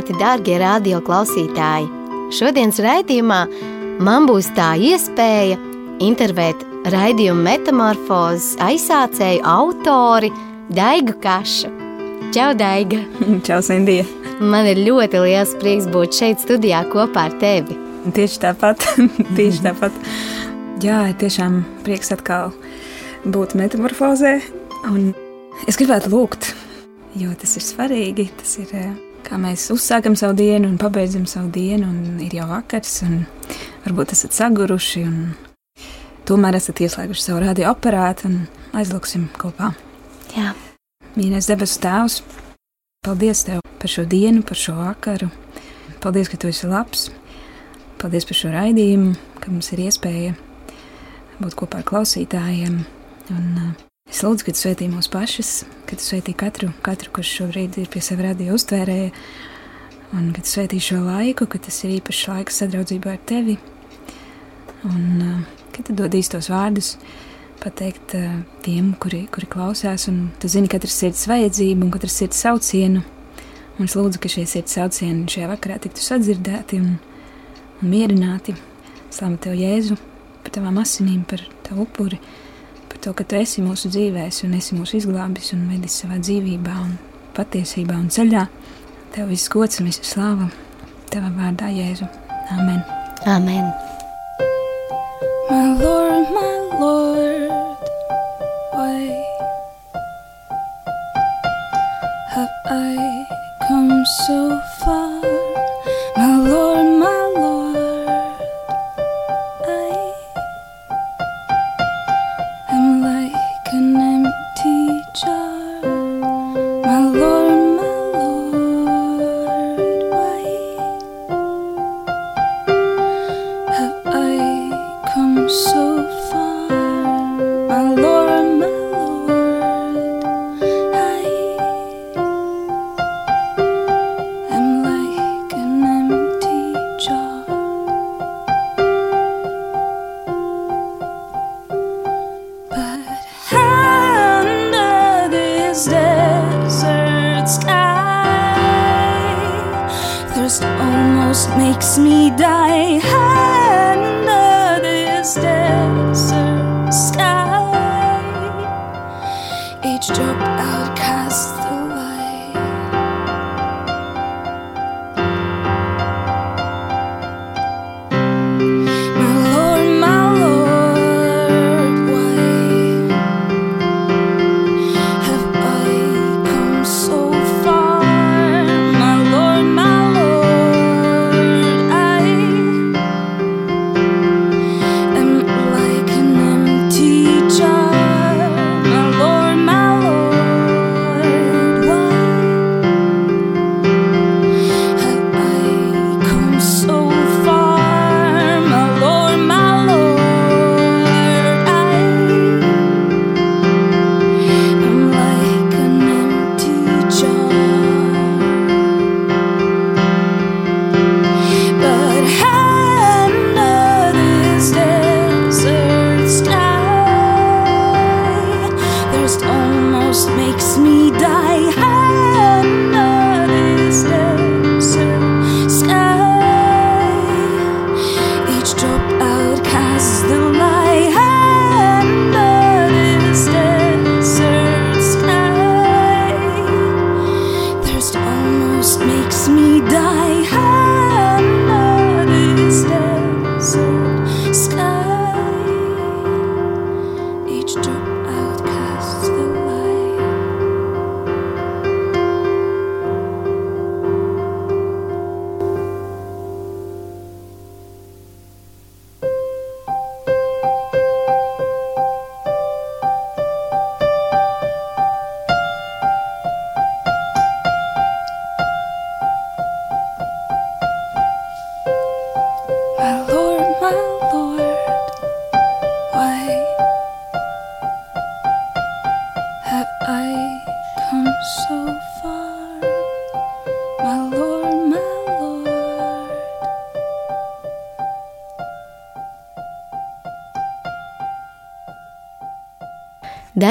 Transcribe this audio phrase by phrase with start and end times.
[0.00, 1.88] Sveicināti, darbie radio klausītāji!
[2.32, 3.40] Šodienas raidījumā
[4.00, 5.58] man būs tā iespēja
[6.00, 10.30] intervēt raidījuma metamorfozes aizsācēju autori
[10.72, 11.68] Daigu Kašu.
[12.32, 13.02] Čau, Daiga!
[13.46, 14.06] Čau, Sindija!
[14.40, 17.76] Man ir ļoti liels prieks būt šeit studijā kopā ar tevi.
[18.16, 18.88] Tieši tāpat,
[19.36, 20.00] tieši tāpat.
[20.80, 22.54] Jā, tiešām prieks atkal
[23.28, 24.38] būt metamorfozē.
[24.94, 25.12] Un
[25.68, 26.54] es gribētu lūgt,
[27.20, 28.30] jo tas ir svarīgi.
[28.40, 28.76] Tas ir
[29.24, 33.22] kā mēs uzsākam savu dienu un pabeidzam savu dienu, un ir jau vakars, un
[33.84, 35.04] varbūt esat saguruši.
[36.28, 38.36] Tomēr esat ieslēguši savu radioaparātu un
[38.76, 39.72] aizlūksim kopā.
[40.36, 40.54] Jā.
[41.16, 42.20] Mīļais debesu Tēvs,
[43.06, 45.30] paldies Tev par šo dienu, par šo vakaru.
[46.00, 47.08] Paldies, ka Tu esi labs.
[48.00, 50.36] Paldies par šo raidījumu, ka mums ir iespēja
[51.40, 52.82] būt kopā ar klausītājiem.
[53.30, 55.52] Un, uh, es lūdzu, ka Tu svētī mūs pašas,
[55.86, 59.10] ka Tu svētī katru, katru, kurš šobrīd ir pie sevis radio uztvērēja,
[60.18, 63.56] un ka Tu svētī šo laiku, ka tas ir īpašs laiks sadraudzībā ar Tevi.
[64.88, 65.40] Un uh,
[65.74, 66.96] ka Tu dod īstos vārdus
[67.60, 72.40] pateikt uh, tiem, kuri, kuri klausās, un tu zini katras sirds vajadzību un katras sirds
[72.40, 73.04] saucienu.
[73.80, 76.94] Un es lūdzu, ka šie sirds saucieni šajā vakarā tiktu sadzirdēti un,
[77.80, 78.56] un mierināti.
[79.10, 79.96] Slavu tev, Jēzu,
[80.44, 82.39] par tavām asinīm, par tavu upuri, par
[83.00, 86.96] to, ka tu esi mūsu dzīvēs un esi mūsu izglābis un vedis savā dzīvībā un
[87.36, 88.46] patiesībā un ceļā.
[89.14, 90.50] Tev viss gods un visa slāva
[91.10, 92.08] tavā vārdā, Jēzu.
[92.56, 92.82] Amen.
[93.26, 93.72] Amen.
[95.50, 95.89] My Lord,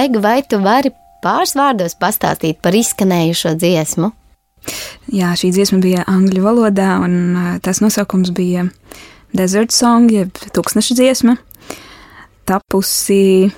[0.09, 0.89] Daiga, vai tu vari
[1.21, 4.09] pāris vārdos pastāstīt par izskanējušo dziesmu?
[5.13, 8.65] Jā, šī dziesma bija angļu valodā, un uh, tās nosaukums bija
[9.37, 11.35] Desert Song, jeb tūkstneša dziesma.
[12.49, 13.51] Tapusi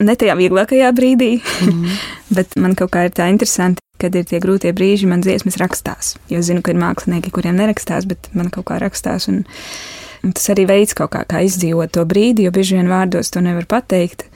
[0.00, 1.98] ne tajā vieglākajā brīdī, mm.
[2.38, 6.14] bet man kaut kā ir tā interesanti, kad ir tie grūtie brīži, man dziesmas rakstās.
[6.32, 9.28] Jo zinu, ka ir mākslinieki, kuriem nerakstās, bet man kaut kā rakstās.
[9.28, 9.44] Un,
[10.24, 13.44] un tas arī veids kaut kā, kā izdzīvot to brīdi, jo bieži vien vārdos to
[13.44, 14.30] nevar pateikt.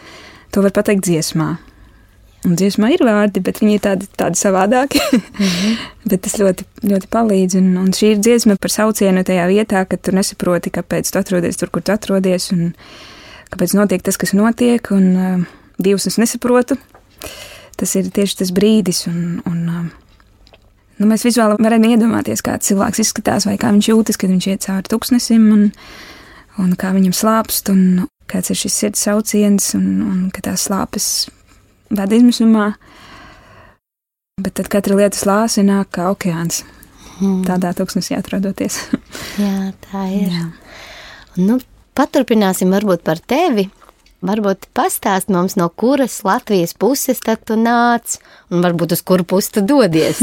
[0.53, 1.55] To var pateikt dziesmā.
[2.43, 4.99] Un dziesmā ir vārdi, bet viņi ir tādi, tādi savādāki.
[5.13, 5.77] mm -hmm.
[6.11, 7.57] bet tas ļoti, ļoti palīdz.
[7.59, 11.57] Un, un šī ir dziesma par saucienu tajā vietā, kad tu nesaproti, kāpēc tu atrodies
[11.57, 12.75] tur, kur tu atrodies, un
[13.51, 14.91] kāpēc notiek tas, kas notiek.
[14.91, 15.45] Un uh,
[15.79, 16.77] divus es nesaprotu.
[17.77, 19.87] Tas ir tieši tas brīdis, un, un uh,
[20.99, 24.67] nu, mēs vizuāli varam iedomāties, kā cilvēks izskatās, vai kā viņš jūtas, kad viņš iet
[24.67, 25.71] cauri tuksnesim, un,
[26.63, 31.09] un kā viņam slāpst, un kāds ir šis sirds sauciens, un, un ka tās slāpes
[31.93, 32.73] vada izmisumā.
[34.43, 36.63] Bet tad katra lieta slāņa nāk kā okeāns.
[37.19, 37.43] Hmm.
[37.47, 38.81] Tādā tūkstnesī atrodoties.
[39.43, 40.33] Jā, tā ir.
[40.33, 40.49] Jā.
[41.39, 41.61] Nu,
[41.99, 43.69] paturpināsim varbūt par tevi.
[44.23, 48.21] Varbūt pastāst mums, no kuras Latvijas puses tad tu nāc,
[48.55, 50.21] un varbūt uz kuru pusi tu dodies.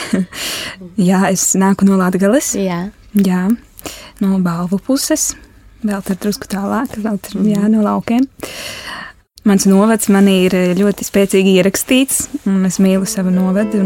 [1.08, 2.56] Jā, es nāku no Latvijas.
[2.58, 2.80] Jā.
[3.14, 3.44] Jā,
[4.18, 5.30] no balvu puses,
[5.84, 7.50] vēl tur drusku tālāk, vēl tur, mm.
[7.54, 8.26] jā, no laukiem.
[9.44, 13.82] Mans novads man ir eh, ļoti spēcīgi ierakstīts, un es mīlu savu novadu.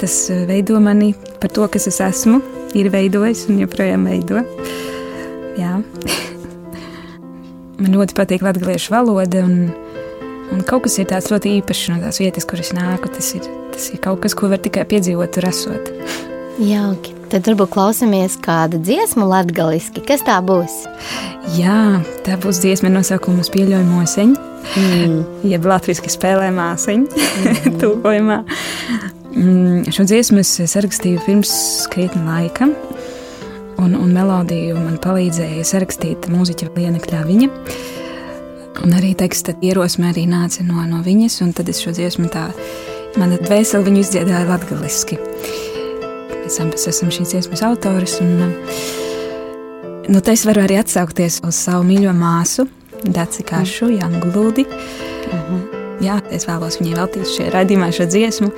[0.00, 1.12] Tas eh, veido mani
[1.42, 2.40] par to, kas es esmu,
[2.78, 4.40] ir veidojis un joprojām veido.
[5.60, 5.76] Jā.
[7.80, 9.68] man ļoti patīk latviešu valoda, un,
[10.54, 13.12] un kaut kas ir tāds ļoti īpašs no tās vietas, kur es nāku.
[13.12, 15.92] Tas ir, tas ir kaut kas, ko var tikai piedzīvot, tur esot.
[16.60, 17.19] Jauki.
[17.30, 20.02] Tad varbūt klausāmies kādu dziesmu latviešu.
[20.02, 20.72] Kas tā būs?
[21.54, 24.48] Jā, tā būs dziesma nosaukuma Pieļaujamo seņu.
[24.74, 25.20] Mm.
[25.46, 27.76] Jeb latviešu spēlē māsiņu, mm.
[27.84, 28.40] tūkojumā.
[29.30, 31.54] Mm, šo dziesmu es sarakstīju pirms
[31.94, 32.66] krietni laika,
[33.78, 37.50] un, un melodiju man palīdzēja sarakstīt mūziķa Liena Kļaviņa.
[38.80, 42.48] Un arī teksta ierosme arī nāca no, no viņas, un tad es šo dziesmu tā,
[43.20, 45.22] mana dvēseli viņu izdziedāja latgaliski.
[46.50, 48.40] Mēs abas esam šīs dziesmas autoris, un
[50.10, 52.64] nu, te es varu arī atsaukties uz savu mīļo māsu,
[53.04, 54.00] Daci Kašu, mm.
[54.00, 54.64] Jānu Glūdi.
[54.66, 55.36] Mhm.
[55.36, 55.78] -huh.
[56.02, 58.50] Jā, es vēlos viņai veltīt šajā raidījumā šo dziesmu.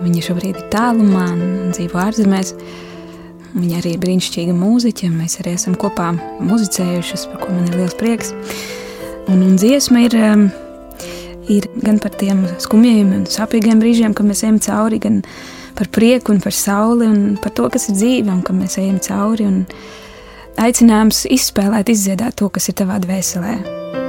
[0.00, 2.54] Viņa šobrīd ir tālumā un dzīvo ārzemēs.
[3.60, 5.12] Viņa arī ir brīnišķīga mūziķa.
[5.12, 8.32] Mēs arī esam kopā muzicējušas, par ko man ir liels prieks.
[9.28, 10.50] Un, un dziesma ir, um,
[11.48, 15.26] ir gan par tiem skumjiem un sāpīgiem brīžiem, kad mēs ejam cauri, gan
[15.76, 19.00] par prieku un par sauli un par to, kas ir dzīve un ka mēs ejam
[19.02, 19.48] cauri.
[20.62, 24.01] Aicinājums izspēlēt, izdziedāt to, kas ir tavā dvēselē.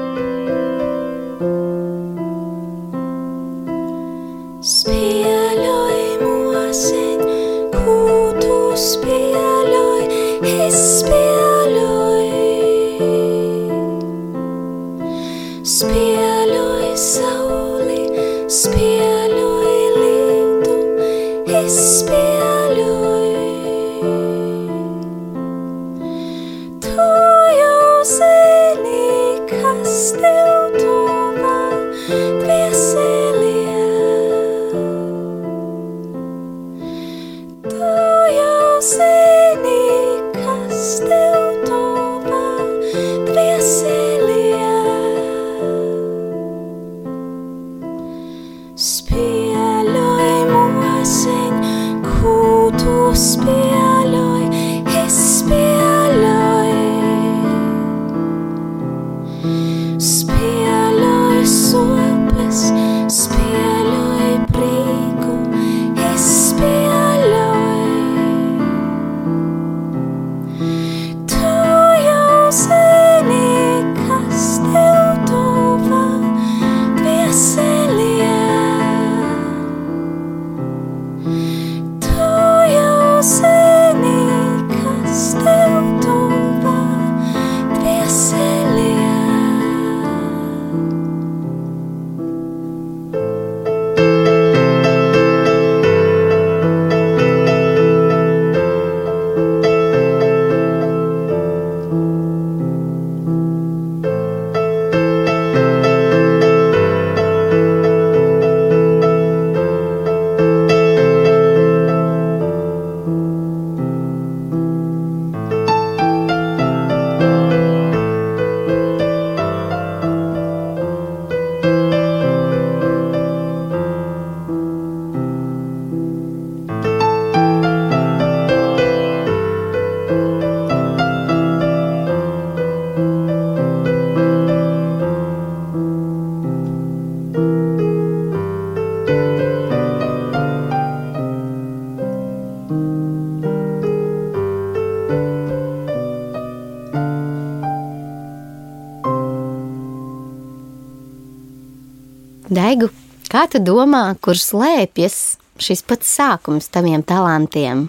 [153.44, 155.16] Kā tu domā, kur slēpjas
[155.59, 157.81] šis pats sākums taviem talantiem?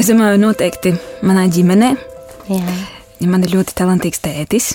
[0.00, 0.94] Es domāju, noteikti
[1.28, 1.90] manā ģimenē.
[2.48, 2.78] Jā,
[3.28, 4.70] man ir ļoti talantīgs tētis.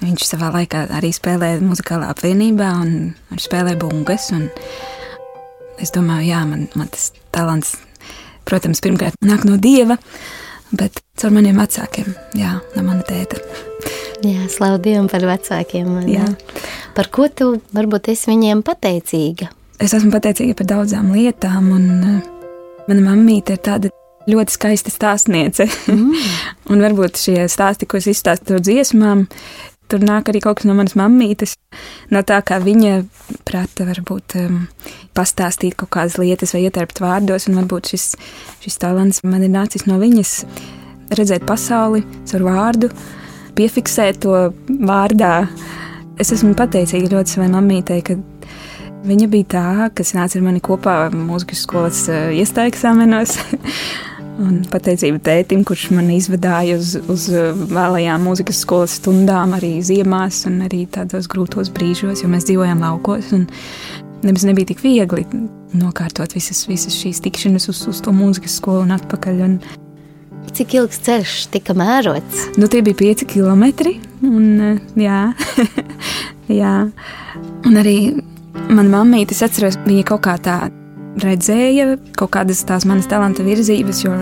[0.00, 4.30] Viņš savā laikā arī spēlēja muzikālā apvienībā un, un spēlēja bungas.
[4.32, 4.48] Un
[5.76, 7.76] es domāju, jā, man, man tas talants,
[8.48, 10.00] protams, pirmkārt nāk no dieva,
[10.72, 13.44] bet caur maniem vecākiem, jā, no mana tēta.
[14.24, 15.94] Jā Dievam par vecākiem.
[15.94, 16.12] vai ne?
[16.18, 16.26] Jā.
[16.94, 19.50] Par ko tu varbūt esi viņiem pateicīga?
[19.80, 22.20] Es esmu pateicīga par daudzām lietām, un uh,
[22.88, 23.90] mana mammīte ir tāda
[24.28, 25.66] ļoti skaista stāstniece.
[25.88, 26.14] Mm.
[26.72, 29.26] un varbūt šie stāsti, ko es izstāstu ar dziesmām,
[29.90, 31.56] tur nāk arī kaut kas no manas mammītes.
[32.12, 33.00] No tā, kā viņa
[33.48, 34.60] prata, varbūt um,
[35.16, 38.10] pastāstīt kaut kādas lietas vai ietērpt vārdos, un varbūt šis,
[38.64, 40.36] šis talants man ir nācis no viņas
[41.16, 42.90] redzēt pasauli caur vārdu,
[43.56, 45.46] piefiksēt to vārdā.
[46.20, 48.18] Es esmu pateicīga ļoti savai mammītei, ka
[49.08, 49.66] viņa bija tā,
[49.96, 53.38] kas nāca ar mani kopā mūzikas skolas iestāju eksāmenos.
[54.40, 60.46] Un pateicība tētim, kurš man izvedāja uz, uz uh, vēlējām mūzikas skolas stundām, arī ziemās,
[60.48, 63.34] un arī tādos grūtos brīžos, jo mēs dzīvojām laukos.
[64.24, 65.26] Nemaz nebija tik viegli
[65.76, 69.44] nokārtot visas, visas šīs tikšanas uz, uz to mūzikas skolu un atpakaļ.
[69.44, 69.58] Un,
[70.56, 72.50] Cik ilgs ceļš tika mērots?
[72.58, 73.98] nu, tie bija pieci kilometri.
[74.26, 75.20] Un, uh, jā,
[76.62, 76.74] jā.
[77.68, 77.96] Un arī
[78.70, 80.58] manā mammīte, es atceros, viņa kaut kā tā
[81.20, 84.12] redzēja kaut kādas tās manas talanta virzības, jo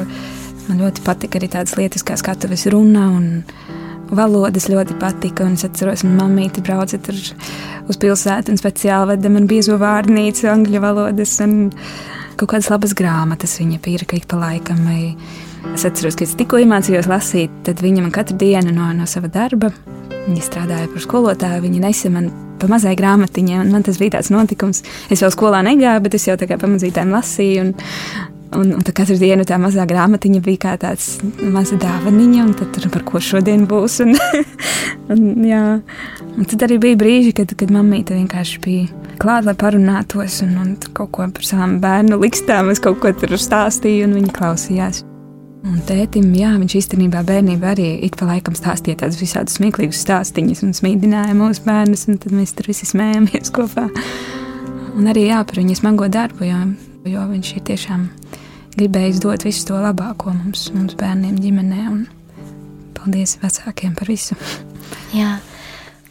[0.69, 3.29] man ļoti patika arī tādas lietas, kā skatuves runa un
[4.11, 5.47] valodas ļoti patika.
[5.47, 7.01] Un es atceros, ka mammīte brauca
[7.89, 11.59] uz pilsētu un speciāli veda man biezo vārnīcu, angļu valodas un
[12.39, 14.81] kaut kādas labas grāmatas viņa pirka ik pa laikam.
[14.87, 15.15] Vai
[15.75, 19.31] Es atceros, ka es tikko iemācījos lasīt, tad viņa man katru dienu no, no sava
[19.33, 19.71] darba,
[20.27, 24.33] viņa strādāja par skolotāju, viņa nesa man pa mazai grāmatiņai, un man tas bija tāds
[24.35, 24.83] notikums.
[25.13, 27.69] Es vēl skolā negāju, bet es jau tā kā pamazītēm lasīju.
[27.69, 27.79] Un,
[28.57, 31.19] Un, un katru dienu tā mazā grāmatiņa bija kā tāds
[31.53, 33.99] maza dāvaniņa, un tad tur par ko šodien būs.
[34.07, 34.15] Un,
[35.13, 35.61] un, jā.
[36.33, 40.73] un tad arī bija brīži, kad, kad mammīte vienkārši bija klāta, lai parunātos, un, un
[40.97, 45.05] kaut ko par savām bērnu likstām es kaut ko tur stāstīju, un viņi klausījās.
[45.67, 50.63] Un tētim, jā, viņš īstenībā bērnībā arī ik pa laikam stāstīja tādus visādus smieklīgus stāstīņus
[50.67, 53.89] un smīdināja mūsu bērnus, un tad mēs tur visi smējamies kopā.
[54.99, 56.61] Un arī jā, par viņa smago darbu, jo,
[57.11, 58.07] jo viņš ir tiešām
[58.79, 61.83] gribējis dot visu to labāko mums, mums bērniem, ģimenē.
[61.91, 62.07] Un
[62.99, 64.39] paldies vecākiem par visu.
[65.19, 65.39] Jā.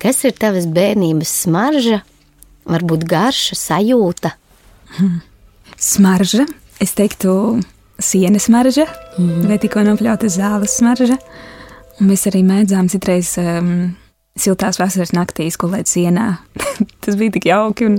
[0.02, 2.02] Kas ir tavas bērnības smarža,
[2.68, 4.36] varbūt garša, sajūta?
[5.92, 6.46] Smarža,
[6.84, 7.32] es teiktu,
[8.00, 8.86] sienas smarža
[9.18, 9.46] mm.
[9.50, 11.18] vai tikko nopļauta zāles smarža.
[11.98, 13.96] Un mēs arī mēdzām citreiz um,
[14.38, 16.36] siltās vasaras naktīs gulēt sienā.
[17.04, 17.98] Tas bija tik jauki un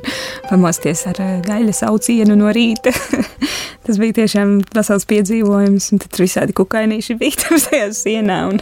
[0.48, 2.94] pamosties ar uh, gaļas aucienu no rīta.
[3.88, 8.42] Tas bija tiešām vesels piedzīvojums, un tad visādi kukainīši bija tur tajā sienā.
[8.50, 8.60] Un,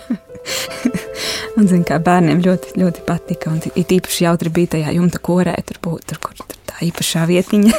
[1.58, 5.56] un zin, kā bērniem ļoti, ļoti patika, un it īpaši jautri bija tajā jumta korē,
[5.66, 7.74] tur būt, tur, kur tur tā īpašā vietiņa.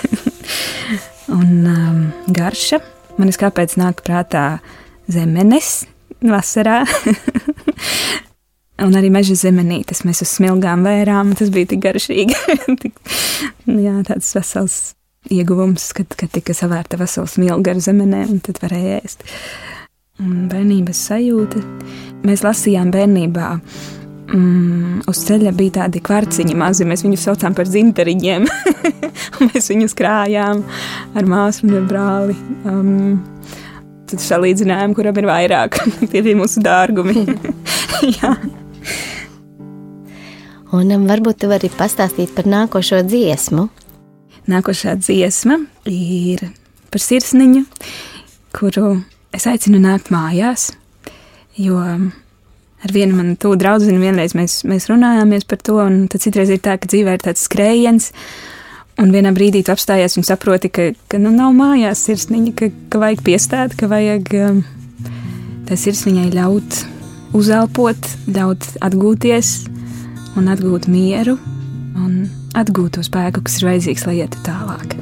[1.38, 2.04] un um,
[2.36, 2.82] garša,
[3.18, 4.60] man es kāpēc nāk prātā
[5.12, 5.86] zemenes
[6.22, 6.84] vasarā.
[8.78, 11.34] Un arī meža zemenītes mēs uz smilgām vērām.
[11.38, 12.36] Tas bija tik garšīgi.
[13.88, 14.78] jā, tāds vesels
[15.34, 19.26] ieguvums, kad, kad tika savērta vesela smilga ar zemenēm, un tad varēja ēst.
[20.22, 21.62] Un bērnības sajūta.
[22.26, 23.50] Mēs lasījām bērnībā.
[24.28, 28.48] Mm, uz ceļa bija tādi kvarciņi mazi, mēs viņus saucām par zinteriņiem.
[29.48, 30.64] Mēs viņus krājām
[31.16, 32.36] ar māsu un ar brāli.
[32.68, 33.22] Um,
[34.10, 35.80] tad salīdzinājām, kuram ir vairāk.
[36.12, 37.24] Tie bija mūsu dārgumi.
[40.76, 43.70] Un um, varbūt tu vari pastāstīt par nākošo dziesmu.
[44.52, 46.44] Nākošā dziesma ir
[46.92, 47.64] par sirsniņu,
[48.56, 48.98] kuru
[49.36, 50.74] es aicinu nākt mājās.
[51.56, 51.80] Jo
[52.88, 56.62] ar vienu manu tuvu draugu vienreiz mēs, mēs runājāmies par to, un tad citreiz ir
[56.64, 58.12] tā, ka dzīvē ir tāds skrējiens.
[58.98, 63.02] Un vienā brīdī tu apstājies un saproti, ka, ka nu, nav mājās sirsniņa, ka, ka
[63.04, 64.64] vajag piestāt, ka vajag um,
[65.70, 66.80] tai sirsniņai ļaut
[67.38, 69.52] uzelpot, ļaut atgūties
[70.40, 71.38] un atgūt mieru
[71.98, 72.26] un
[72.58, 74.98] atgūt to spēku, kas ir vajadzīgs, lai ietu tālāk.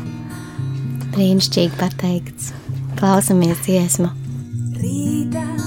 [1.16, 2.52] Brīnišķīgi pateikts.
[3.00, 4.12] Klausamies dziesmu.
[4.80, 5.65] Rīta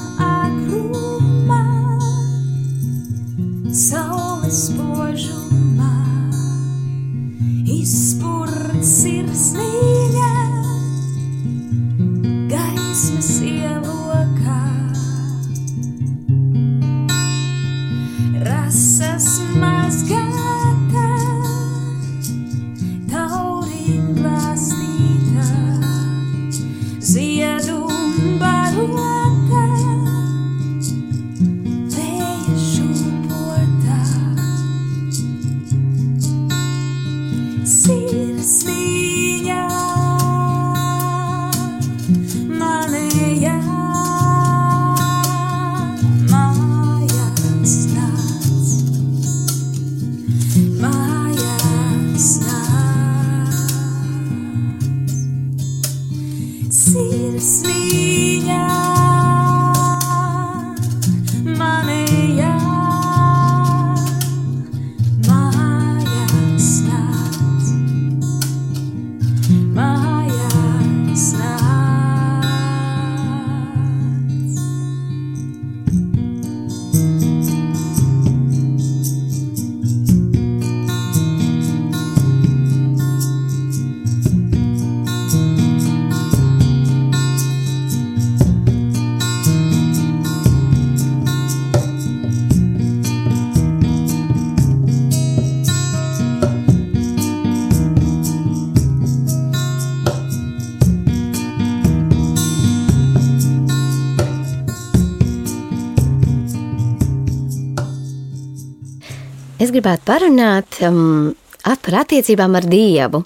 [109.78, 113.22] gribētu parunāt um, par attiecībām ar Dievu.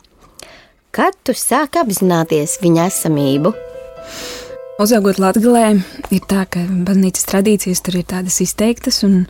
[0.92, 3.52] Kad tu sāki apzināties viņa esamību?
[4.82, 5.70] Uzaugot Latvijā,
[6.12, 9.22] ir tā, ka baznīcas tradīcijas tur ir tādas izteiktas, un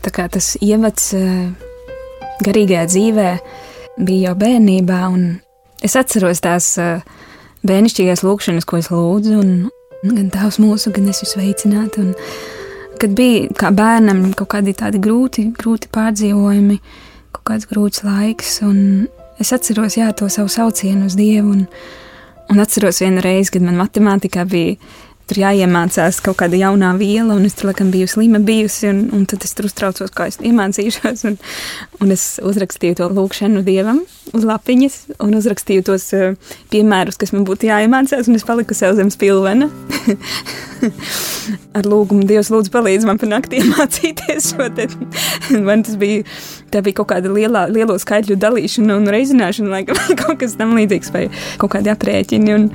[0.00, 1.50] tā kā tas ievads eh,
[2.46, 3.28] garīgajā dzīvē
[4.00, 5.26] bija jau bērnībā, un
[5.84, 7.04] es atceros tās eh,
[7.68, 12.06] bērnišķīgās lūkšanas, ko es lūdzu, un gan tās mūsu, gan es jūs veicinātu.
[12.06, 12.16] Un,
[13.00, 16.76] kad bija kā bērnam kaut kādi tādi grūti, grūti pārdzīvojumi,
[17.36, 19.08] kaut kāds grūts laiks, un
[19.40, 21.56] es atceros jā, to savu saucienu uz Dievu.
[21.56, 21.66] Un,
[22.50, 24.74] Un atceros vienu reizi, kad man matemātikā bija
[25.30, 29.26] tur jāiemācās kaut kāda jaunā viela, un es tur laikam biju slima bijusi, un, un
[29.30, 31.38] tad es tur uztraucos, kā es iemācīšos, un,
[32.02, 34.02] un es uzrakstīju to lūkšanu Dievam
[34.36, 36.34] uz lapiņas, un uzrakstīju tos uh,
[36.70, 39.70] piemērus, kas man būtu jāiemācās, un es paliku sev zem spilvena.
[41.76, 44.86] Ar lūgumu Dievs lūdzu palīdz man panākt iemācīties šo te.
[45.58, 46.26] Man tas bija,
[46.72, 51.12] tā bija kaut kāda lielā, lielo skaitļu dalīšana un reizināšana, laikam, kaut kas tam līdzīgs,
[51.14, 51.26] vai
[51.60, 52.70] kaut kādi aprēķini, un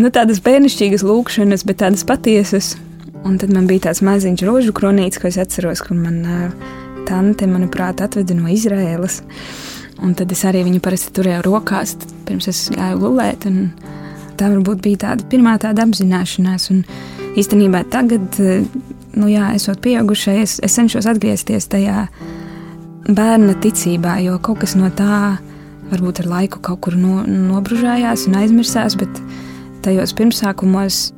[0.00, 2.76] nu, tādas bērnišķīgas lūkšanas, bet tādas patiesas.
[3.20, 6.70] Un tad man bija tāds maziņš rožu kronītis, ko es atceros, kur man uh,
[7.08, 9.20] tante, manuprāt, atveda no Izraēlas.
[10.00, 11.96] Un tad es arī viņu parasti turēju rokās,
[12.28, 13.44] pirms es gāju gulēt.
[14.40, 16.70] Tā varbūt bija tāda pirmā tāda apzināšanās.
[16.72, 16.84] Un
[17.36, 22.06] īstenībā tagad, nu jā, esot pieaugušais, es cenšos atgriezties tajā
[23.08, 25.38] bērna ticībā, jo kaut kas no tā
[25.90, 29.22] varbūt ar laiku kaut kur no, nobružājās un aizmirsās, bet
[29.84, 31.10] tajos pirmsākumos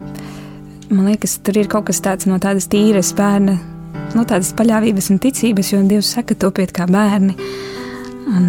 [0.93, 3.57] man liekas, tur ir kaut kas tāds no tādas tīras bērna,
[4.17, 7.37] no tādas paļāvības un ticības, jo Dievs saka, topiet kā bērni.
[8.33, 8.49] Un,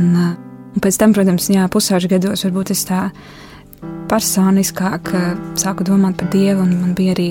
[0.76, 3.08] un pēc tam, protams, jā, pusauģu gados varbūt es tā
[4.12, 5.14] personiskāk
[5.60, 7.30] sāku domāt par Dievu, un man bija arī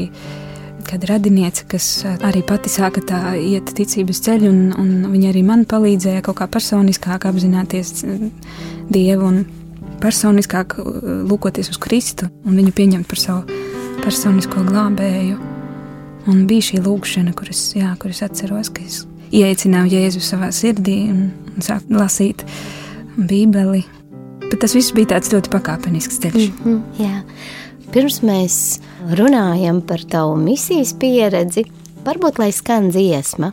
[0.87, 5.43] kāda radiniece, kas uh, arī pati sāka tā iet ticības ceļu, un, un viņa arī
[5.47, 8.27] man palīdzēja kaut kā personiskāk apzināties uh,
[8.93, 9.43] Dievu un
[10.03, 10.93] personiskāk uh,
[11.29, 13.63] lūkoties uz Kristu un viņu pieņemt par savu
[14.03, 15.39] personisko glābēju.
[16.31, 21.25] Un bija šī lūkšana, kuras, jā, kuras atceros, ka es ieteicināju Jēzu savā sirdī un,
[21.51, 22.45] un sāku lasīt
[23.17, 23.83] Bībeli.
[24.45, 26.49] Bet tas viss bija tāds ļoti pakāpenisks ceļš.
[26.63, 26.77] Mm.
[26.77, 27.23] Mm, jā.
[27.93, 28.55] Pirms mēs
[29.19, 31.67] runājam par tavu misijas pieredzi,
[32.07, 33.51] varbūt lai skan dziesma.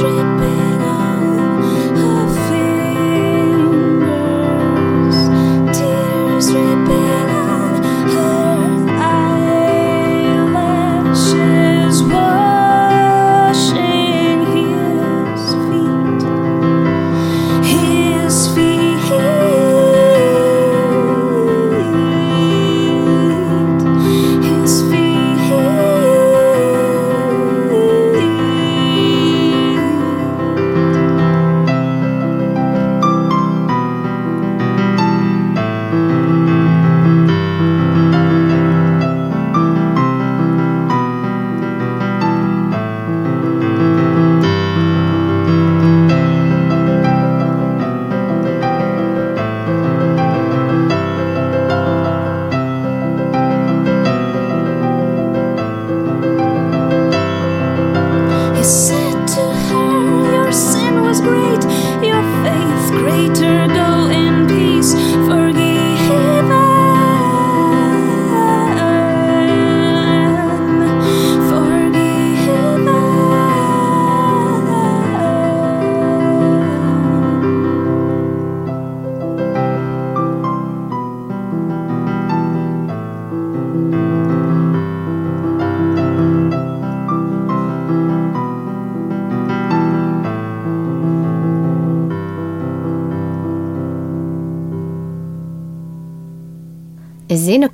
[0.00, 0.69] dripping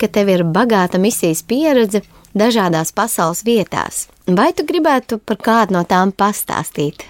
[0.01, 2.03] ka tev ir bagāta misijas pieredze
[2.37, 4.07] dažādās pasaules vietās.
[4.27, 7.07] Vai tu gribētu par kādu no tām pastāstīt?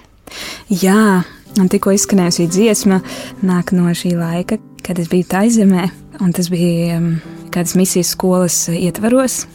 [0.69, 1.23] Jā,
[1.57, 3.01] un tikko izskanējusi dziesma
[3.47, 5.87] nāk no šī laika, kad es biju Taizemē,
[6.23, 7.13] un tas bija um,
[7.53, 9.45] kādas misijas skolas ietvaros.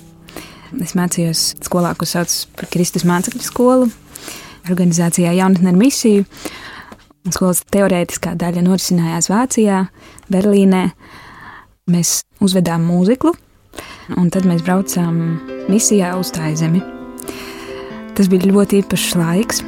[0.80, 3.90] Es mācījos skolā, ko sauc par Kristus mācekļu skolu,
[4.70, 6.24] organizācijā Jaunatne ar misiju.
[7.30, 9.84] Skolas teorētiskā daļa norisinājās Vācijā,
[10.32, 10.88] Berlīnē.
[11.90, 13.32] Mēs uzvedām mūziklu,
[14.14, 15.16] un tad mēs braucām
[15.66, 16.78] misijā uz Taizemi.
[18.14, 19.64] Tas bija ļoti īpašs laiks.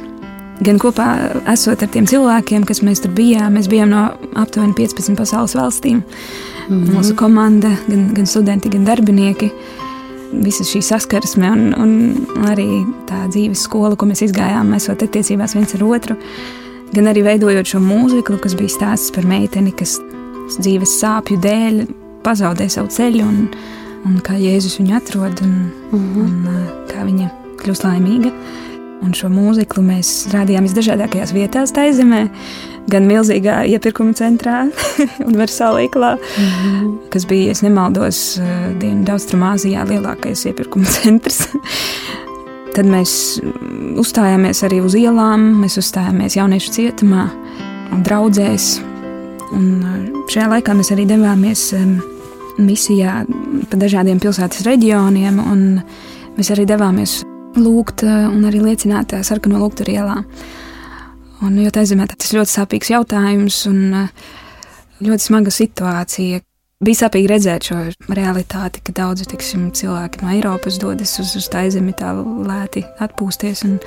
[0.63, 1.09] Gan kopā
[1.51, 4.03] esot ar tiem cilvēkiem, kas mēs tur bijām, mēs bijām no
[4.39, 5.97] aptuveni 15 pasaules valstīm.
[6.69, 6.93] Mm -hmm.
[6.95, 9.51] Mūsu komanda, gan, gan studenti, gan darbinieki.
[10.31, 15.75] Visa šī saskarsme un, un arī tā dzīves skola, ko mēs izgājām, esot attiecībās viens
[15.75, 16.15] ar otru.
[16.93, 19.99] Gan arī veidojot šo mūziku, kas bija stāsts par meiteni, kas
[20.59, 23.41] dzīves sāpju dēļ pazaudē savu ceļu, un,
[24.07, 25.55] un kā Jēzus viņu atrod, un,
[25.91, 26.21] mm -hmm.
[26.25, 28.31] un uh, kā viņa kļūst laimīga.
[29.03, 32.29] Un šo mūziku mēs rādījām visdažādākajās vietās, tā zemē,
[32.89, 34.63] gan milzīgā iepirkuma centrā,
[35.29, 36.95] Universālā, mm -hmm.
[37.13, 38.45] kas bija, ja nemaldos, uh,
[38.79, 41.47] Dienvidu-Austrumāzijā lielākais iepirkuma centrs.
[42.75, 43.39] Tad mēs
[43.95, 47.29] uzstājāmies arī uz ielām, mēs uzstājāmies jauniešu cietumā,
[47.91, 48.81] un draudzēs.
[49.51, 51.73] Un uh, šajā laikā mēs arī devāmies
[52.61, 53.23] misijā
[53.69, 55.65] pa dažādiem pilsētas reģioniem, un
[56.37, 57.21] mēs arī devāmies
[57.55, 60.21] lūgt uh, un arī liecināt uh, sarkano lūgtu ielā.
[61.43, 64.27] Un, jo tā zemē tas ļoti sāpīgs jautājums un uh,
[65.03, 66.41] ļoti smaga situācija.
[66.85, 67.77] Bija sāpīgi redzēt šo
[68.11, 73.63] realitāti, ka daudzi tiksim, cilvēki no Eiropas dodas uz, uz tā zemi tā lēti atpūsties.
[73.67, 73.77] Un,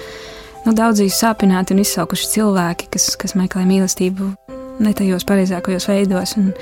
[0.65, 4.33] nu, daudzi sāpināti un izsalkuši cilvēki, kas, kas meklē mīlestību
[4.81, 6.35] ne tajos pareizākajos veidos.
[6.41, 6.55] Un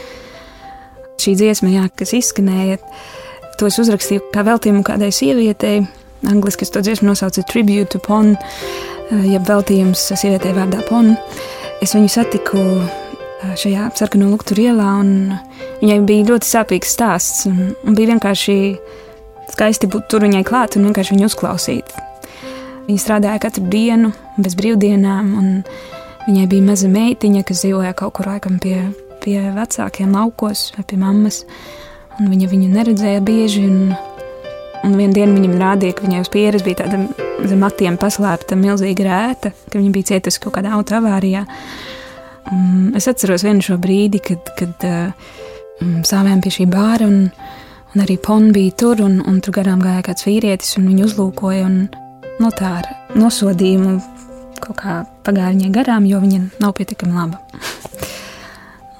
[1.22, 2.78] šī dziesma, jā, kas izskanēja,
[3.56, 5.86] to es uzrakstīju kā veltījumu kādai sievietei.
[6.26, 11.14] Angliski es to dziesmu nosaucu Tribute to Pon, eh, jeb veltījums sievietei vārdā Pon.
[11.84, 15.36] Es viņu satiku eh, šajā sarkano luktu ielā, un
[15.82, 17.46] viņai bija ļoti sāpīgs stāsts.
[17.50, 18.58] Un, un bija vienkārši
[19.52, 21.96] skaisti būt tur viņai klāt un vienkārši viņu uzklausīt.
[22.86, 25.48] Viņa strādāja katru dienu, bez brīvdienām, un
[26.28, 28.84] viņai bija maza meitiņa, kas dzīvoja kaut kur laikam pie,
[29.26, 31.42] pie vecākiem laukos vai pie mammas.
[32.16, 33.66] Viņa viņu neredzēja bieži.
[33.66, 33.92] Un,
[34.86, 37.02] un vienā dienā viņam rādīja, ka viņai uz pieres bija tāda
[37.44, 41.44] zem matiem paslēpta milzīga rēta, ka viņa bija cietusi kaut kādā autoavārijā.
[42.54, 45.30] Un es atceros vienu šo brīdi, kad, kad uh,
[45.82, 47.26] stāvējām pie šī bāra, un,
[47.92, 51.66] un arī Pona bija tur, un, un tur garām gāja kāds vīrietis, un viņu uzlūkoja.
[51.66, 51.80] Un,
[52.40, 53.96] no tā ar nosodījumu
[54.62, 57.42] kaut kā pagāja viņai garām, jo viņa nav pietiekami laba.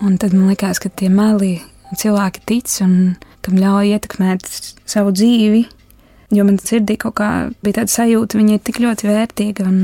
[0.05, 1.61] Un tad man liekas, ka tie meli
[1.97, 4.49] cilvēki tic un kam ļauj ietekmēt
[4.89, 5.63] savu dzīvi,
[6.35, 7.31] jo man sirdī kaut kā
[7.63, 9.79] bija tāda sajūta, viņa ir tik ļoti vērtīga un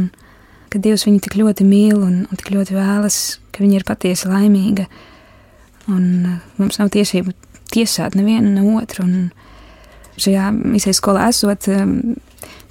[0.72, 3.18] ka Dievs viņu tik ļoti mīl un, un tik ļoti vēlas,
[3.52, 4.86] ka viņa ir patiesi laimīga.
[5.92, 7.34] Un uh, mums nav tiesību
[7.74, 9.04] tiesāt nevienu ne otru.
[9.04, 12.16] Un šajā misijas skolā esot, um,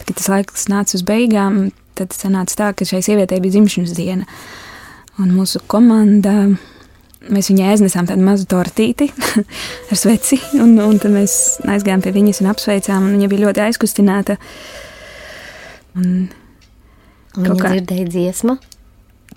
[0.01, 1.61] kad tas laiks nāca uz beigām,
[1.99, 4.25] tad sanāca tā, ka šai sievietei bija dzimšanas diena.
[5.21, 6.33] Un mūsu komanda,
[7.29, 9.11] mēs viņai aiznesām tādu mazu tortīti
[9.91, 13.65] ar sveci, un, un tad mēs aizgājām pie viņas un apsveicām, un viņa bija ļoti
[13.69, 14.37] aizkustināta.
[15.99, 16.29] Un
[17.31, 18.57] Viņa Kaut kā- dzirdēja dziesmu.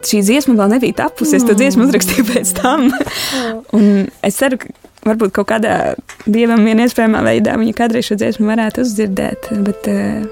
[0.02, 1.36] šī dziesma vēl nebija tapusi.
[1.38, 2.88] Es to dziesmu uzrakstīju pēc tam.
[3.78, 4.72] Un es ceru, ka
[5.06, 5.94] varbūt kaut kādā
[6.26, 9.46] dievam vien iespējamā veidā viņa kādreiz šo dziesmu varētu uzdzirdēt.
[9.62, 10.26] Bet, eh,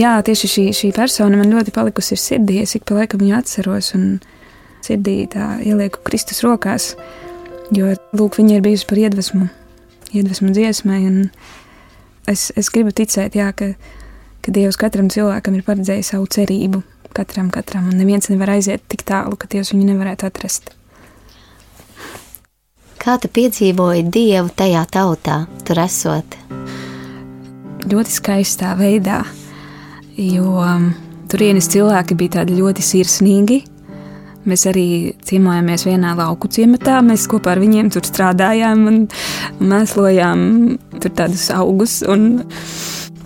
[0.00, 2.62] jā, tieši šī, šī persona man ļoti palikusi ir sirdī.
[2.64, 4.08] Es ik pa laikam viņu atceros un
[4.84, 6.92] sirdī tā ielieku Kristus rokās.
[7.74, 9.48] Jo lūk, viņa ir bijusi par iedvesmu,
[10.16, 11.00] iedvesmu dziesmai.
[11.08, 11.24] un
[12.28, 13.70] Es, es gribu ticēt, jā, ka,
[14.44, 16.82] ka Dievs katram cilvēkam ir paredzējis savu cerību.
[17.16, 20.68] Katram, katram, un neviens nevar aiziet tik tālu, ka Dievs viņu nevarētu atrast.
[23.00, 26.36] Kā tu piedzīvoji Dievu tajā tautā, tur esot?
[27.88, 29.22] ļoti skaistā veidā,
[30.18, 30.88] jo um,
[31.30, 33.62] turienes cilvēki bija tādi ļoti sirsnīgi.
[34.48, 34.86] Mēs arī
[35.28, 37.02] ciemojāmies vienā lauku ciematā.
[37.04, 39.02] Mēs kopā ar viņiem tur strādājām un
[39.60, 40.40] mēslojām
[40.96, 42.00] tur tādus augus.
[42.08, 42.46] Un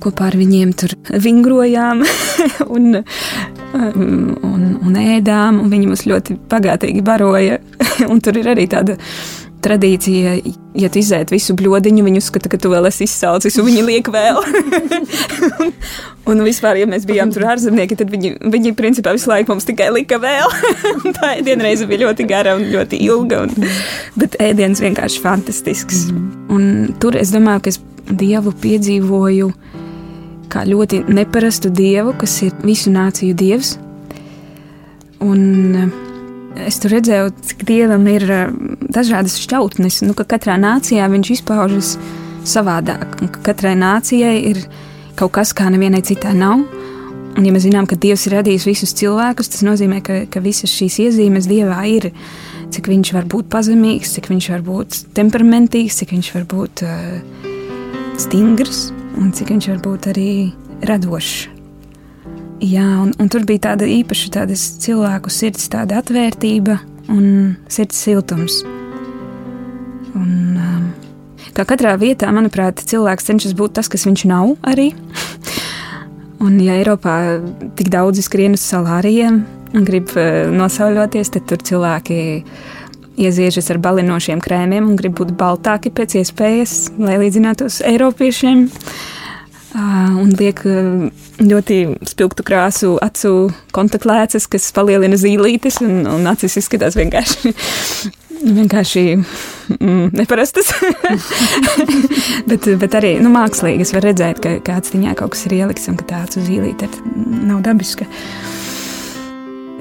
[0.03, 2.03] kopā ar viņiem tur vingrojām
[2.77, 5.63] un, un, un ēdām.
[5.63, 7.61] Un viņi mūs ļoti bagātīgi baroja.
[8.11, 8.99] un tur ir arī tāda
[9.63, 10.35] tradīcija,
[10.79, 14.11] ja tu izēd visu bludiņu, viņi uzskata, ka tu vēl esi izsaucis, un viņi liek
[14.13, 14.41] vēl.
[15.63, 15.73] un,
[16.33, 19.91] un vispār, ja mēs bijām tur ārzemnieki, tad viņi, viņi principā visu laiku mums tikai
[19.95, 20.51] lika vēl.
[21.19, 23.71] tā ēdienreize bija ļoti gara un ļoti ilga, un,
[24.19, 26.09] bet ēdiens vienkārši fantastisks.
[26.53, 29.53] Un tur es domāju, ka es Dievu piedzīvoju
[30.53, 33.77] kā ļoti neparastu Dievu, kas ir visu nāciju Dievs.
[35.23, 35.93] Un
[36.61, 38.53] Es tur redzēju, cik dievam ir eh,
[38.93, 41.97] dažādas šķautnes, nu, ka katrā nācijā viņš izpaužas
[42.49, 44.65] savādāk, un ka katrai nācijai ir
[45.19, 46.65] kaut kas, kā nevienai citai nav.
[47.33, 50.73] Un, ja mēs zinām, ka Dievs ir radījis visus cilvēkus, tas nozīmē, ka, ka visas
[50.75, 52.11] šīs iezīmes Dievā ir.
[52.73, 57.51] Cik viņš var būt pazemīgs, cik viņš var būt temperamentīgs, cik viņš var būt uh,
[58.21, 58.87] stingrs
[59.21, 60.31] un cik viņš var būt arī
[60.89, 61.62] radošs.
[62.63, 66.77] Jā, un, un tur bija tāda īpaša tāda cilvēku sirds, tāda atvērtība
[67.11, 67.25] un
[67.67, 68.61] sirds siltums.
[70.15, 70.85] Un, um,
[71.57, 74.93] kā katrā vietā, manuprāt, cilvēks cenšas būt tas, kas viņš nav arī.
[76.45, 77.17] un, ja Eiropā
[77.81, 79.41] tik daudz skrien uz salāriem
[79.75, 82.21] un grib uh, nosauļoties, tad tur cilvēki
[83.27, 88.69] ieziežas ar balinošiem krēmiem un grib būt baltāki pēc iespējas, lai līdzinātos Eiropiešiem.
[88.71, 89.22] Uh,
[89.73, 90.61] un liek
[91.41, 97.55] ļoti spilgtu krāsu acu kontaktlēcas, kas palielina zīlītes, un, un acis izskatās vienkārši.
[98.43, 100.73] Vienkārši mm, neparastas.
[102.51, 105.87] bet, bet arī nu, mākslīgi es varu redzēt, ka kāds viņā kaut kas ir ielikts
[105.93, 106.89] un ka tā acu zīlīte
[107.47, 108.09] nav dabiska.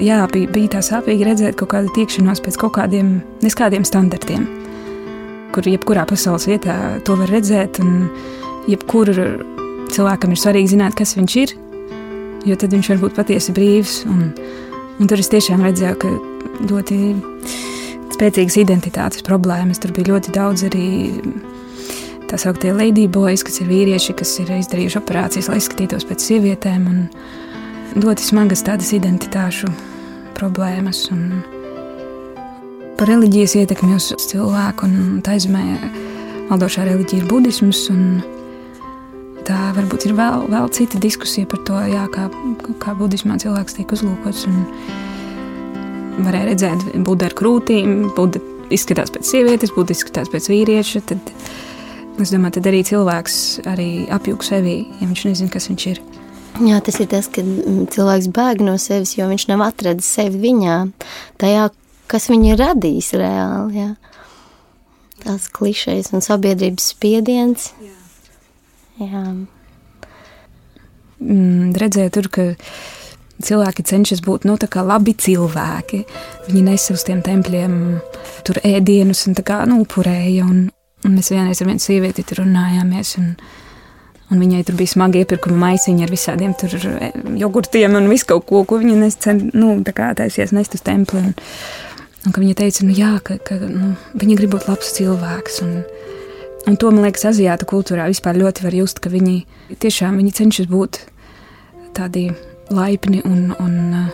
[0.02, 4.46] Jā, bija, bija tā sāpīgi redzēt kaut kādu tiekšanos pēc kaut kādiem neskādiem standartiem,
[5.58, 8.06] kur jebkurā pasaules vietā to var redzēt, un
[8.70, 9.10] jebkur
[9.96, 11.56] cilvēkam ir svarīgi zināt, kas viņš ir,
[12.48, 14.02] jo tad viņš var būt patiesi brīvs.
[14.10, 14.32] Un,
[15.00, 16.12] un tur es tiešām redzēju, ka
[16.72, 17.00] ļoti
[18.16, 19.82] spēcīgas identitātes problēmas.
[19.82, 20.88] Tur bija ļoti daudz arī
[22.32, 26.86] tā sauktie ladyboys, kas ir vīrieši, kas ir izdarījuši operācijas, lai izskatītos pēc sievietēm.
[28.00, 29.68] Ļoti smagas tādas identitāšu
[30.38, 31.04] problēmas.
[31.12, 31.42] Un
[33.00, 35.66] par reliģijas ietekmi uz cilvēku un taizmē
[36.52, 37.88] valdošā reliģija ir budisms.
[37.92, 38.22] Un,
[39.48, 42.28] tā varbūt ir vēl, vēl cita diskusija par to, jā, kā,
[42.82, 44.46] kā budismā cilvēks tiek uzlūkots.
[46.22, 48.42] Varēja redzēt, Buda ar krūtīm, Buda
[48.74, 51.04] izskatās pēc sievietes, Buda izskatās pēc vīrieša.
[51.12, 51.32] Tad,
[52.22, 53.38] es domāju, tad arī cilvēks
[53.72, 56.02] arī apjūg sevi, ja viņš nezina, kas viņš ir.
[56.62, 57.42] Jā, tas ir tas, ka
[57.96, 60.78] cilvēks bēg no sevis, jo viņš nav atradzis sevi viņā,
[61.42, 61.70] tajā,
[62.12, 63.80] kas viņu ir radījis reāli.
[63.80, 63.90] Jā.
[65.22, 67.72] Tās klišejas un sabiedrības spiediens.
[67.80, 68.01] Jā.
[69.02, 69.24] Jā.
[71.22, 72.46] Mm, redzēju tur, ka
[73.42, 76.04] cilvēki cenšas būt nu, labi cilvēki.
[76.50, 77.74] Viņi nesa uz tiem tempļiem
[78.48, 80.46] tur ēdienus un kā, nu, upurēja.
[80.46, 80.70] Un,
[81.06, 83.18] un mēs vienreiz ar vienu sievieti tur runājāmies.
[83.22, 83.36] Un,
[84.32, 87.10] Un viņai tur bija smagi iepirkuma maisiņi ar visādiem e,
[87.42, 91.20] jogurtiem un visu kaut ko, ko viņa nescen, nu, taisies nest uz templi.
[91.20, 91.34] Un,
[92.30, 95.60] un viņa teica, nu, jā, ka, ka nu, viņa grib būt labs cilvēks.
[95.66, 95.74] Un,
[96.70, 99.42] Un to, man liekas, azijāta kultūrā vispār ļoti var just, ka viņi
[99.82, 101.00] tiešām viņi cenšas būt
[101.98, 102.30] tādi
[102.72, 104.12] laipni un, un uh,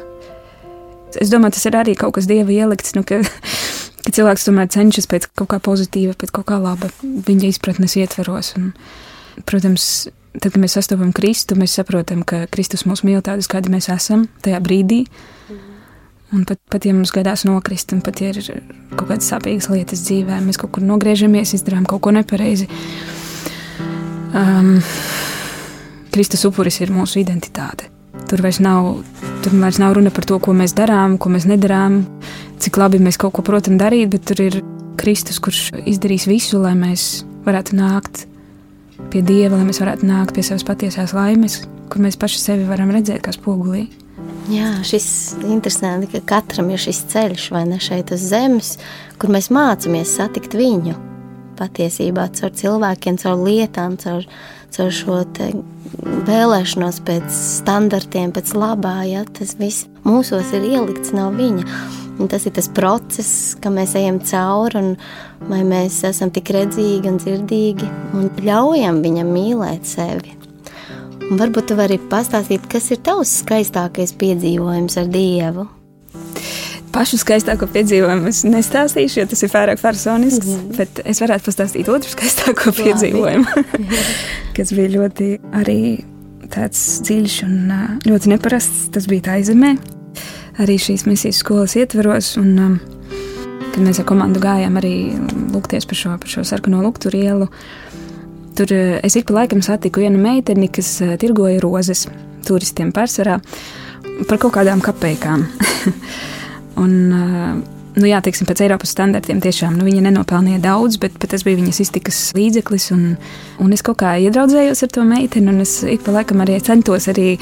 [1.20, 3.20] es domāju, tas ir arī kaut kas dieva ielikts, nu, ka,
[4.06, 8.54] ka cilvēks tomēr cenšas pēc kaut kā pozitīva, pēc kaut kā laba viņa izpratnes ietveros.
[8.58, 8.72] Un,
[9.48, 10.08] protams,
[10.38, 14.30] tad, kad mēs sastopam Kristu, mēs saprotam, ka Kristus mūs mīl tādus, kādi mēs esam
[14.46, 15.04] tajā brīdī.
[15.04, 15.37] Mm.
[16.36, 18.42] Un pat, pat ja mums gadās nokrist, un pat ja ir
[18.98, 22.68] kaut kādas sāpīgas lietas dzīvē, mēs kaut kur nogriežamies, izdarām kaut ko nepareizi.
[24.36, 24.74] Um,
[26.12, 27.88] Kristus upuris ir mūsu identitāte.
[28.28, 28.98] Tur vairs, nav,
[29.46, 32.02] tur vairs nav runa par to, ko mēs darām, ko mēs nedarām,
[32.60, 34.60] cik labi mēs kaut ko protam darīt, bet tur ir
[35.00, 38.26] Kristus, kurš izdarīs visu, lai mēs varētu nākt
[39.14, 42.92] pie Dieva, lai mēs varētu nākt pie savas patiesās laimes, kur mēs paši sevi varam
[42.92, 43.86] redzēt kā spogulī.
[44.48, 48.78] Jā, šis ir interesanti, ka katram ir šis ceļš, vai ne šeit uz zemes,
[49.22, 50.96] kur mēs mācāmies satikt viņu.
[51.58, 54.26] Patiesībā caur cilvēkiem, caur lietām, caur,
[54.74, 55.20] caur šo
[56.28, 58.98] vēlēšanos pēc standartiem, pēc labā.
[59.10, 61.68] Ja, tas viss mūsos ir ielikts no viņa.
[62.18, 67.12] Un tas ir tas process, ka mēs ejam cauri, un vai mēs esam tik redzīgi
[67.12, 70.37] un dzirdīgi un ļaujam viņam mīlēt sevi.
[71.28, 75.68] Un varbūt tu vari pastāstīt, kas ir tavs skaistākais piedzīvojums ar Dievu?
[76.98, 80.50] pašu skaistāko piedzīvojumu es nestāstīšu, jo tas ir pārāk personisks.
[80.50, 80.76] Mm.
[80.80, 82.88] Bet es varētu pastāstīt otru skaistāko Labi.
[82.88, 83.66] piedzīvojumu,
[84.58, 85.80] kas bija ļoti arī
[86.54, 87.74] tāds dziļš un
[88.08, 88.88] ļoti neparasts.
[88.96, 89.76] Tas bija tā izemē,
[90.64, 92.34] arī šīs misijas skolas ietvaros.
[92.42, 92.80] Un,
[93.68, 94.96] kad mēs ar komandu gājām arī
[95.54, 97.50] lūgties par šo, par šo sarkano luktu ielu,
[98.58, 102.08] tur es ik pa laikam satiku vienu meiteni, kas tirgoja rozes
[102.48, 103.40] turistiem pārsvarā
[104.28, 105.46] par kaut kādām kapekām.
[106.84, 106.94] un,
[107.98, 111.60] nu, jā, teiksim, pēc Eiropas standartiem tiešām nu, viņa nenopelnīja daudz, bet, bet tas bija
[111.60, 112.90] viņas iztikas līdzeklis.
[112.96, 113.04] Un,
[113.64, 117.10] un es kaut kā iedraudzējos ar to meiteni, un es ik pa laikam arī centos
[117.12, 117.36] arī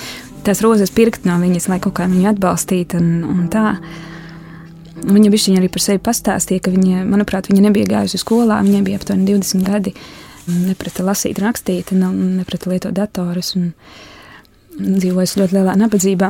[0.45, 2.99] tās rozes pirkt no viņas, lai kaut kā viņu atbalstītu.
[3.01, 3.71] Un, un tā.
[5.05, 9.01] Viņa bija arī par sevi pastāstīja, ka viņa, manuprāt, viņa nebija gājusi skolā, viņai bija
[9.01, 9.91] aptuveni 20 gadi.
[10.45, 13.71] Neprata lasīt, rakstīt, neprata lietot datorus un
[14.77, 16.29] dzīvojas ļoti lielā nabadzībā.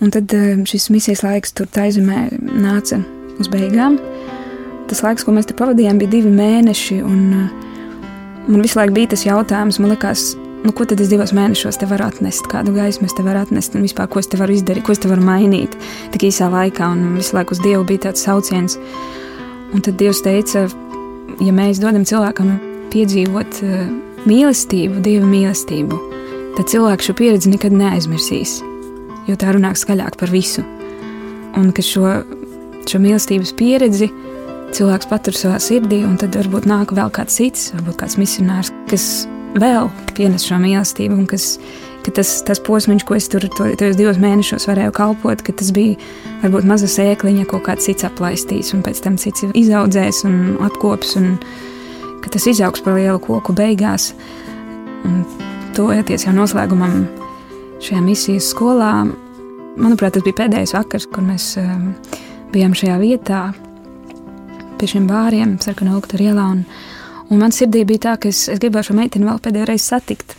[0.00, 3.02] Un tad eh, šis misijas laiks tur taizemē nāca
[3.40, 3.98] uz beigām.
[4.90, 6.96] Tas laiks, ko mēs te pavadījām, bija divi mēneši.
[7.06, 10.32] Un, uh, man visu laiku bija tas jautājums, man liekas,
[10.64, 13.76] nu, ko tad es divos mēnešos te varu atnest, kādu gaismu es te varu atnest,
[13.76, 15.76] un vispār, ko es te varu izdarīt, ko es te varu mainīt
[16.16, 16.90] tik īsā laikā.
[16.90, 18.80] Un visu laiku uz Dievu bija tāds sauciens.
[19.70, 20.66] Un tad Dievs teica,
[21.38, 22.56] ja mēs dodam cilvēkam
[22.92, 23.84] piedzīvot uh,
[24.26, 26.02] mīlestību, Dieva mīlestību,
[26.58, 28.60] tad cilvēks šo pieredzi nekad neaizmirsīs
[29.30, 30.64] jo tā runā skaļāk par visu.
[31.58, 32.20] Un ka šo,
[32.88, 34.10] šo mīlestības pieredzi
[34.76, 39.06] cilvēks patur savā sirdī, un tad varbūt nāk vēl kāds cits, varbūt kāds misionārs, kas
[39.58, 41.56] vēl pienes šo mīlestību, un kas,
[42.04, 45.72] ka tas, tas posms, ko es tur to, tos divus mēnešos varēju kalpot, ka tas
[45.74, 45.98] bija
[46.44, 51.34] varbūt maza sēkliņa, ko kāds cits aplaistīs, un pēc tam cits izaudzēs un apkops, un
[52.20, 54.12] ka tas izaugs par lielu koku beigās.
[55.06, 55.22] Un
[55.76, 57.04] to ieties jau noslēgumam
[57.80, 58.92] šajā misijas skolā.
[59.80, 61.92] Manuprāt, tas bija pēdējais vakars, kad mēs um,
[62.52, 63.44] bijām šajā vietā,
[64.80, 66.48] pie šiem bāriem, sarkanā lukta ielā.
[66.56, 66.64] Un,
[67.30, 70.36] un man sirdī bija tā, ka es, es gribēju šo meiteni vēl pēdējo reizi satikt.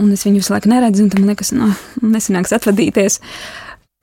[0.00, 1.68] Un es viņu visu laiku neredzu, un tam liekas, no,
[2.00, 3.18] nu, nesanāks atvadīties.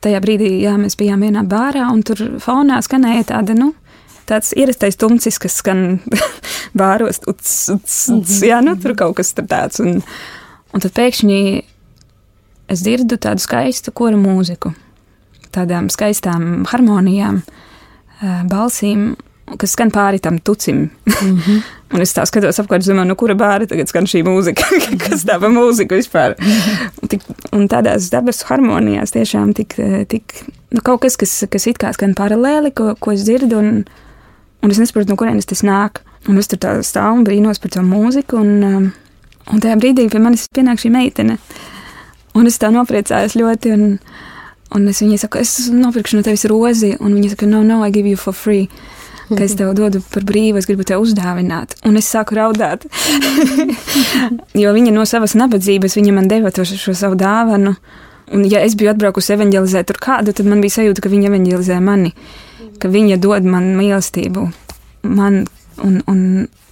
[0.03, 3.73] Tajā brīdī, jā, mēs bijām vienā bārā, un tur fonā skanēja tāda, nu,
[4.29, 5.99] tāds ierastais tumcis, kas skan
[6.79, 9.81] bāros, uts, uts, uts, jā, nu, tur kaut kas tāds.
[9.83, 9.99] Un,
[10.73, 11.41] un tad pēkšņi
[12.69, 14.73] es dzirdu tādu skaistu kora mūziku,
[15.56, 17.41] tādām skaistām harmonijām,
[18.51, 19.13] balsīm,
[19.58, 20.89] kas skan pāri tam tucim.
[21.08, 21.62] Mm -hmm.
[21.93, 24.63] un es tā skatos apkārt, domāju, no kura bāra tagad skan šī mūzika,
[25.04, 26.35] kas tā pa mūziku vispār.
[27.01, 29.75] un, tik, un tādās dabas harmonijās tiešām tik,
[30.08, 30.33] tik
[30.69, 33.85] nu, kaut kas, kas, kas it kā skan paralēli, ko, ko es dzirdu, un,
[34.62, 36.03] un es nesaprotu, no kurienes tas nāk.
[36.27, 38.89] Un es tur tā stāvu un brīnos par to mūziku, un,
[39.49, 41.37] un tajā brīdī pie manis pienāk šī meitene.
[42.37, 43.73] Un es tā nopriecājos ļoti.
[43.75, 43.85] Un,
[44.75, 46.93] un es viņai saku, es nopirkšu no tevis rozi.
[46.99, 48.67] Un viņa saka, no, no, I give you for free.
[49.29, 51.75] Ka es tev dodu par brīvu, es gribu tev uzdāvināt.
[51.85, 52.87] Un es sāku raudāt.
[54.62, 57.75] jo viņa no savas nabadzības, viņa man deva to, šo savu dāvanu.
[58.34, 61.80] Un, ja es biju atbraukusi evanģelizēt tur kādu, tad man bija sajūta, ka viņa evanģelizē
[61.82, 62.13] mani,
[62.82, 64.48] ka viņa dod man mīlestību.
[65.10, 65.44] Man,
[65.82, 66.19] un, un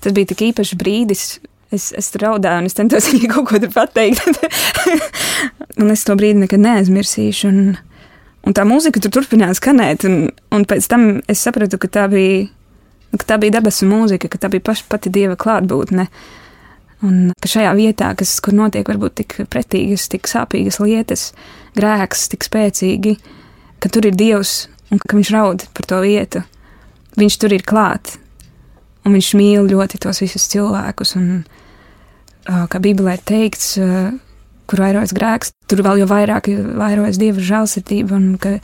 [0.04, 1.30] tas bija tik īpašs brīdis
[1.68, 4.24] Es, es raudāju, un es centos viņai kaut ko pateikt.
[5.82, 7.52] un es to brīdi nekad neaizmirsīšu.
[7.52, 7.74] Un,
[8.48, 12.46] un tā mūzika tur turpinājās skanēt, un, un pēc tam es sapratu, ka tā bija,
[13.18, 16.08] ka tā bija debesu mūzika, ka tā bija paša pati dieva klātbūtne.
[17.06, 21.28] Un ka šajā vietā, kas, kur notiek varbūt tik pretīgas, tik sāpīgas lietas,
[21.78, 23.18] grēks tik spēcīgi,
[23.78, 26.42] ka tur ir dievs un ka viņš raud par to vietu.
[27.18, 28.18] Viņš tur ir klāts
[29.06, 31.16] un viņš mīl ļoti tos visus cilvēkus.
[31.20, 31.44] Un,
[32.48, 33.76] kā Bībelē teikts,
[34.68, 38.58] kur vairojas grēks, tur vēl jau vairāk vairojas dieva žēlsirdība un ka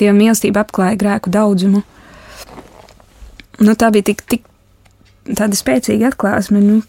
[0.00, 1.82] dieva mīlestība apklāja grēku daudzumu.
[3.64, 4.44] Nu, tā bija tik, tik
[5.30, 6.82] tāda spēcīga atklāsme nu,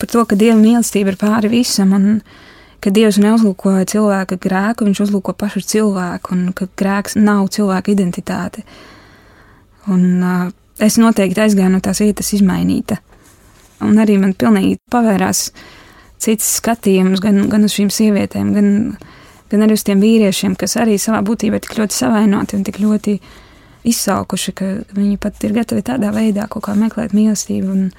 [0.00, 2.20] par to, ka dieva mīlestība ir pāri visam un
[2.84, 8.62] ka dievs neuzlūko cilvēka grēku, viņš uzlūko pašu cilvēku un ka grēks nav cilvēka identitāte.
[9.90, 10.46] Un, uh,
[10.82, 12.98] es noteikti aizgāju no tās vietas izmainīta.
[13.84, 15.50] Un arī man pilnīgi pavērās
[16.22, 18.70] cits skatījums gan, gan uz šīm sievietēm, gan,
[19.52, 22.80] gan arī uz tiem vīriešiem, kas arī savā būtībā ir tik ļoti savainoti un tik
[22.82, 23.18] ļoti
[23.86, 27.74] izsalkuši, ka viņi pat ir gatavi tādā veidā kaut kā meklēt mīlestību.
[27.76, 27.90] Un,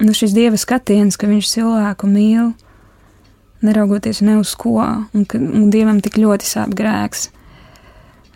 [0.00, 2.52] nu, šis dieva skatiens, ka viņš cilvēku mīl,
[3.62, 4.80] neraugoties ne uz ko,
[5.12, 7.28] un ka un dievam tik ļoti sāp grēks.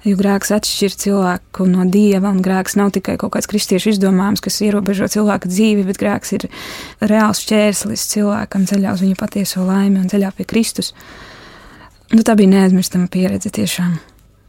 [0.07, 4.61] Jo grēks atšķir cilvēku no dieva, un grēks nav tikai kaut kāds kristiešu izdomājums, kas
[4.63, 6.47] ierobežo cilvēka dzīvi, bet grēks ir
[7.03, 10.93] reāls šķērslis cilvēkam ceļā uz viņa patieso laimi un ceļā pie Kristus.
[12.15, 13.97] Nu, tā bija neaizmirstama pieredze tiešām.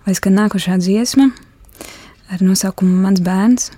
[0.06, 1.32] Lai skan nākošā dziesma,
[2.30, 3.72] ar nosaukumu Mans bērns.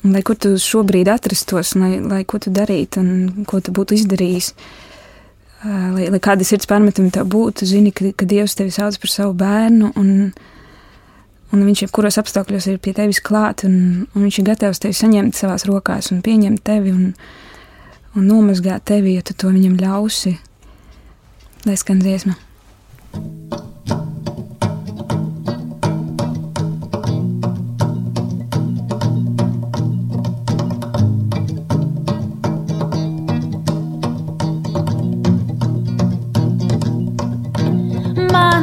[0.00, 4.54] Lai kur tu šobrīd atrastos, lai, lai ko tu darītu un ko tu būtu izdarījis,
[5.66, 9.36] lai, lai kādi sirds pārmetumi tev būtu, zini, ka, ka Dievs tevi sauc par savu
[9.36, 10.30] bērnu un,
[11.52, 15.36] un viņš jebkuros apstākļos ir pie tevis klāt un, un viņš ir gatavs tevi saņemt
[15.36, 17.10] savās rokās un pieņemt tevi un,
[18.16, 20.38] un nomazgāt tevi, ja tu to viņam ļausi.
[21.68, 22.38] Lai skan dziesma.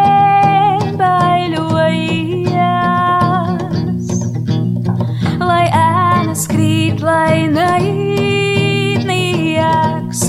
[5.42, 9.02] lai ēnas krīt, lai naidnieks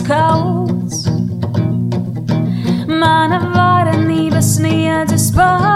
[0.09, 1.05] kauts.
[2.89, 5.70] Mana varenība sniedzas pārī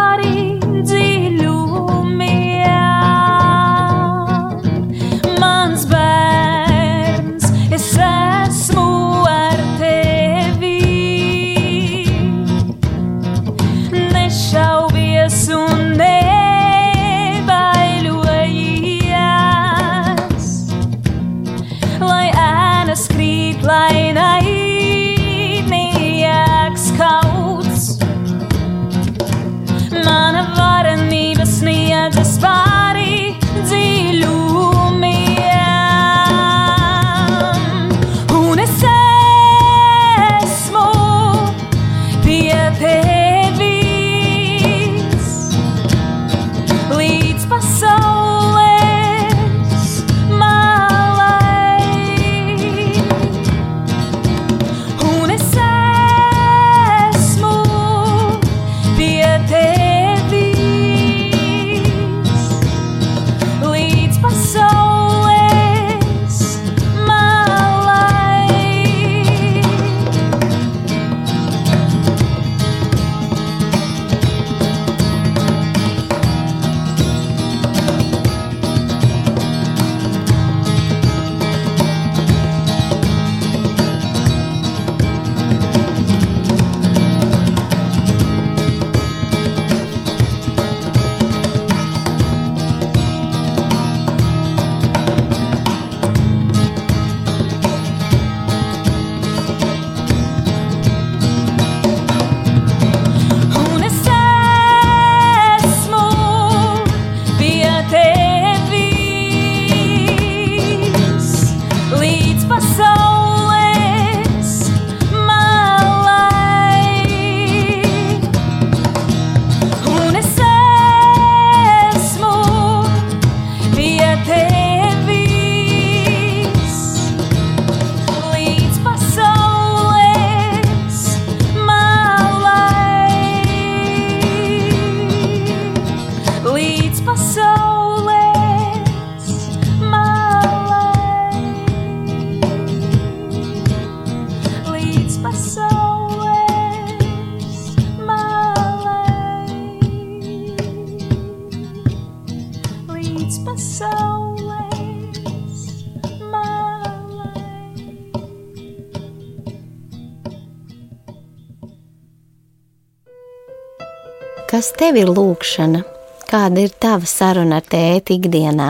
[164.79, 165.81] tev ir lūkšana?
[166.25, 168.69] Kāda ir tava saruna ar tēti ikdienā?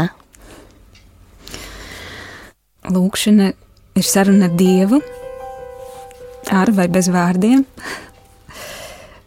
[2.92, 3.52] Lūkšana
[3.98, 5.00] ir saruna ar Dievu,
[6.52, 7.66] ar vai bez vārdiem.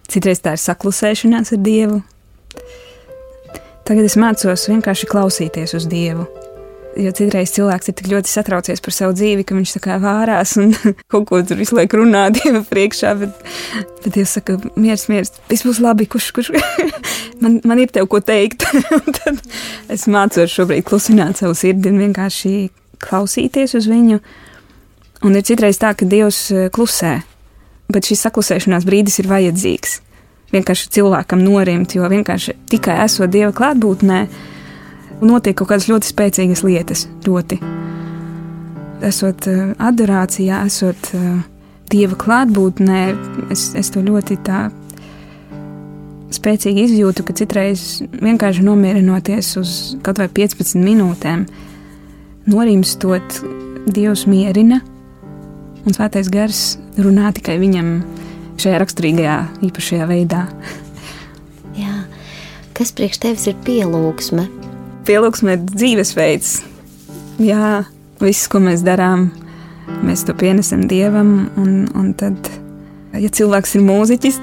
[0.08, 2.02] Citreiz tā ir saklusēšanās ar Dievu.
[3.88, 6.28] Tagad es mācos vienkārši klausīties uz Dievu.
[6.98, 10.56] Jo citreiz cilvēks ir tik ļoti satraucies par savu dzīvi, ka viņš tā kā vārās
[10.58, 10.72] un
[11.12, 13.12] kaut ko tur visu laiku runā Dieva priekšā.
[13.20, 13.44] Bet,
[14.02, 16.50] bet Dievs saka, miers, miers, viss būs labi, kurš, kurš
[17.42, 18.66] man, man ir tev ko teikt.
[18.98, 19.38] Un tad
[19.94, 22.54] es mācos šobrīd klusināt savu sirdi un vienkārši
[23.04, 24.18] klausīties uz viņu.
[25.26, 27.20] Un ir citreiz tā, ka Dievs eh, klusē,
[27.94, 30.00] bet šis saklusēšanās brīdis ir vajadzīgs.
[30.54, 34.22] Vienkārši cilvēkam norimt, jo vienkārši tikai esot Dieva klātbūtnē,
[35.24, 37.06] notiek kaut kādas ļoti spēcīgas lietas.
[37.26, 37.60] Ļoti.
[39.08, 41.38] Esot uh, adorācijā, esot uh,
[41.88, 43.00] Dieva klātbūtnē,
[43.54, 44.66] es, es to ļoti tā
[46.36, 49.72] spēcīgi izjūtu, ka citreiz vienkārši nomierinoties uz
[50.04, 51.46] kaut vai 15 minūtēm,
[52.52, 53.40] norimstot
[53.88, 54.82] Dievs mierina,
[55.86, 56.62] un svētais gars
[57.00, 57.94] runā tikai viņam
[58.60, 59.38] šajā raksturīgajā,
[59.70, 60.44] īpašajā veidā.
[61.78, 62.02] Jā.
[62.76, 64.44] Kas priekš tevis ir pielūgsme?
[65.08, 66.48] Pielūgsme ir dzīvesveids.
[67.40, 67.78] Jā,
[68.20, 69.30] viss, ko mēs darām,
[70.04, 72.50] mēs to pienesam Dievam, un, un tad,
[73.16, 74.36] ja cilvēks ir mūziķis,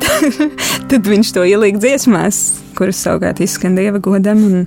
[0.90, 2.40] tad viņš to ieliek dziesmās,
[2.80, 4.66] kuras savukārt izskan Dieva godam, un,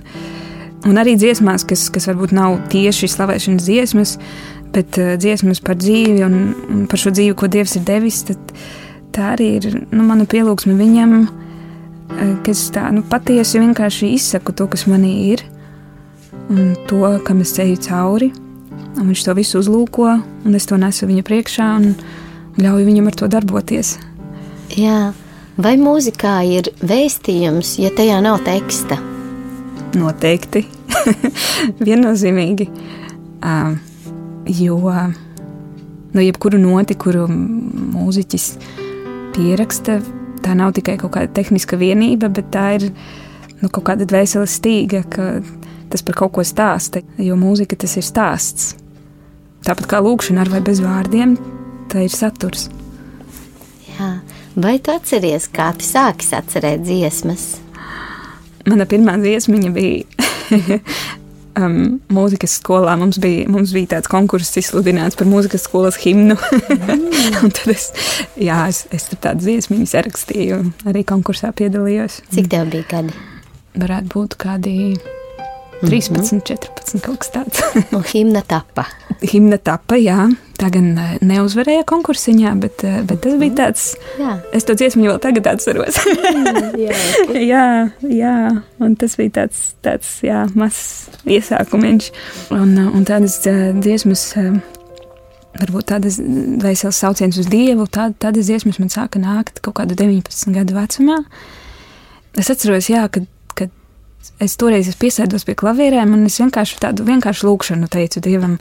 [0.87, 4.15] un arī dziesmās, kas, kas varbūt nav tieši slavēšanas dziesmas,
[4.71, 8.55] bet uh, dziesmas par dzīvi un, un par šo dzīvi, ko Dievs ir devis, tad
[9.11, 14.71] tā arī ir nu, mana pielūgsme viņam, uh, kas tā nu, patiesi vienkārši izsaku to,
[14.71, 15.49] kas manī ir,
[16.49, 18.31] un to, kam es ceļu cauri.
[18.99, 20.09] Viņš to visu uzlūko,
[20.45, 21.93] un es to nesu viņa priekšā un
[22.59, 23.95] ļauju viņam ar to darboties.
[24.77, 25.11] Jā.
[25.59, 28.95] Vai mūzikā ir vēstījums, ja tajā nav teksta?
[29.99, 30.63] Noteikti.
[31.87, 32.69] Viennozīmīgi.
[33.39, 33.75] Uh,
[34.47, 34.79] jo
[36.13, 38.47] no jebkuru noti, kuru mūziķis
[39.35, 39.99] pieraksta,
[40.43, 42.87] tā nav tikai kaut kāda tehniska vienība, bet tā ir
[43.59, 45.29] nu, kaut kāda dvēseles stīga, ka
[45.91, 47.03] tas par kaut ko stāsta.
[47.17, 48.73] Jo mūzika tas ir stāsts.
[49.67, 51.35] Tāpat kā lūkšana ar vai bez vārdiem,
[51.91, 52.69] tā ir saturs.
[53.97, 54.19] Jā.
[54.59, 57.59] Vai tu atceries, kā tu sāki atcerēt dziesmas?
[58.67, 60.03] Mana pirmā dziesma bija
[61.59, 62.95] um, mūzikas skolā.
[62.99, 66.37] Mums bija, mums bija tāds konkurss izsludināts par mūzikas skolas himnu.
[67.43, 67.91] Un tad es,
[68.39, 72.21] jā, es, es tur tādu dziesmu sarakstīju, arī konkursā piedalījos.
[72.33, 73.15] Cik tev bija gadi?
[73.79, 74.75] Varētu būt kādi
[75.79, 77.61] 13, 14, kaut kas tāds.
[77.95, 78.83] Un himna tapa.
[79.23, 80.27] Himna tapa, jā.
[80.59, 83.85] Tā gan eh, neuzvarēja konkursiņā, bet, eh, bet tas bija tāds.
[84.19, 84.35] Jā.
[84.55, 86.01] Es to dziesmu vēl tagad atceros.
[86.79, 86.97] Jā,
[87.53, 87.63] jā,
[88.03, 88.33] jā,
[88.83, 92.11] un tas bija tāds, tāds jā, mazs iesākumiņš.
[92.57, 93.39] Un, un tādas
[93.79, 94.27] dziesmas,
[95.61, 100.55] varbūt tādas veselas sauciens uz Dievu, tā, tādas dziesmas man sāka nākt kaut kādu 19
[100.59, 101.23] gadu vecumā.
[102.39, 103.31] Es atceros, jā, kad
[104.39, 108.57] es toreiz es piesēdos pie klavierēm, un es vienkārši tādu vienkāršu lūkšanu teicu Dievam,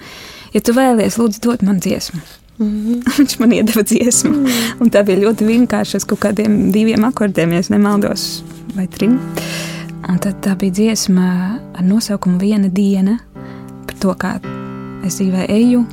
[0.55, 2.21] ja tu vēlies, lūdzu, dod man dziesmu.
[2.59, 3.03] Mm -hmm.
[3.19, 4.31] Viņš man iedeva dziesmu.
[4.31, 4.81] Mm -hmm.
[4.81, 8.43] Un tā bija ļoti vienkārša, ar kaut kādiem diviem akordiem, ja nemaldos,
[8.75, 9.19] vai trim.
[10.09, 13.19] Un tad tā bija dziesma ar nosaukumu Viena diena
[13.87, 14.41] par to, kā
[15.07, 15.87] es dzīvē eju.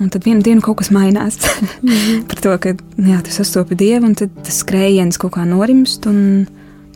[0.00, 1.38] Un tad vienā dienā kaut kas mainās.
[1.82, 2.22] mm -hmm.
[2.28, 2.68] par to, ka
[2.98, 6.46] jā, tu sastopi dievu, un tas skrējiens kaut kā norimst, un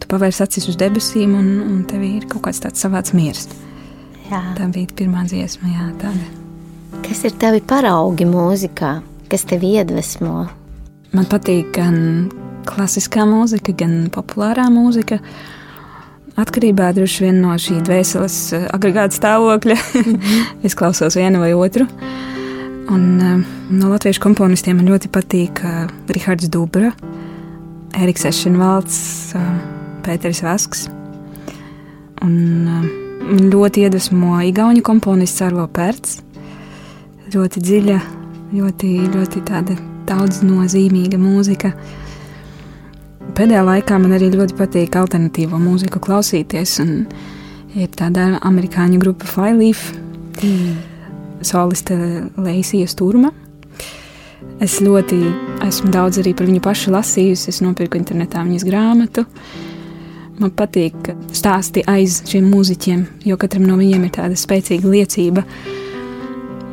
[0.00, 3.48] tu pavērs acis uz debesīm, un, un tev ir kaut kāds tāds savāds miers.
[4.28, 4.42] Jā.
[4.58, 6.26] Tā bija pirmā dziesma, jā, tāda.
[7.04, 8.98] Kas ir tavi paraugi mūzikā?
[9.28, 10.48] Kas tev iedvesmo?
[11.16, 11.96] Man patīk gan
[12.68, 15.20] klasiskā mūzika, gan populārā mūzika.
[16.38, 20.44] Atkarībā droši vien no šī dvēseles eh, agregāta stāvokļa -hmm.
[20.66, 21.88] es klausos vienu vai otru.
[22.88, 23.40] Un, uh,
[23.70, 26.92] no latviešu komponistiem man ļoti patīk uh, Rihards Dubra,
[28.00, 29.77] Eriks Ešenvalds, uh,
[30.08, 30.86] Pēteris Vasks.
[32.24, 32.34] Un,
[32.64, 32.88] uh,
[33.28, 36.18] man ļoti iedvesmo Igaunijas komponists Arvo Pērts.
[37.34, 37.98] Ļoti dziļa,
[38.56, 39.76] ļoti, ļoti tāda
[40.08, 41.72] daudz nozīmīga mūzika.
[43.36, 46.78] Pēdējā laikā man arī ļoti patīk alternatīvo mūziku klausīties.
[47.78, 49.90] Ir tāda amerikāņu grupa Flyleaf,
[50.40, 50.78] mm.
[51.44, 51.98] soliste
[52.40, 53.34] Leisija Sturma.
[54.64, 55.18] Es ļoti
[55.66, 57.52] esmu daudz arī par viņu pašu lasījusi.
[57.52, 59.26] Es nopirku internetā viņas grāmatu.
[60.38, 65.42] Man patīk stāsti aiz šiem mūziķiem, jo katram no viņiem ir tāda spēcīga liecība.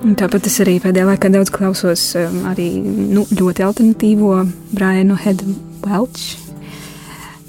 [0.06, 4.44] Un tāpat es arī pēdējā laikā daudz klausos um, arī nu, ļoti alternatīvo
[4.76, 6.36] Brianu Hedu Welch.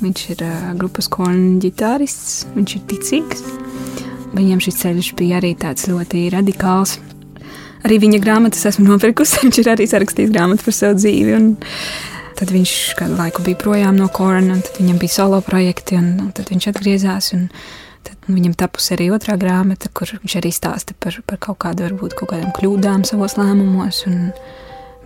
[0.00, 3.44] Viņš ir uh, grupas korņa ģitārists, viņš ir ticīgs.
[4.36, 6.96] Viņam šis ceļš bija arī tāds ļoti radikāls.
[7.86, 9.40] Arī viņa grāmatas esmu nopirkusi.
[9.44, 11.36] Viņš ir arī sarakstījis grāmatu par savu dzīvi.
[11.36, 11.52] Un
[12.38, 16.14] tad viņš kādu laiku bija projām no korņa, un tad viņam bija solo projekti, un,
[16.26, 17.32] un tad viņš atgriezās.
[17.38, 17.50] Un,
[18.06, 22.12] Tad viņam tapusi arī otrā grāmata, kur viņš arī stāsta par, par kaut kādu, varbūt
[22.14, 24.28] kaut kādām kļūdām savos lēmumos, un,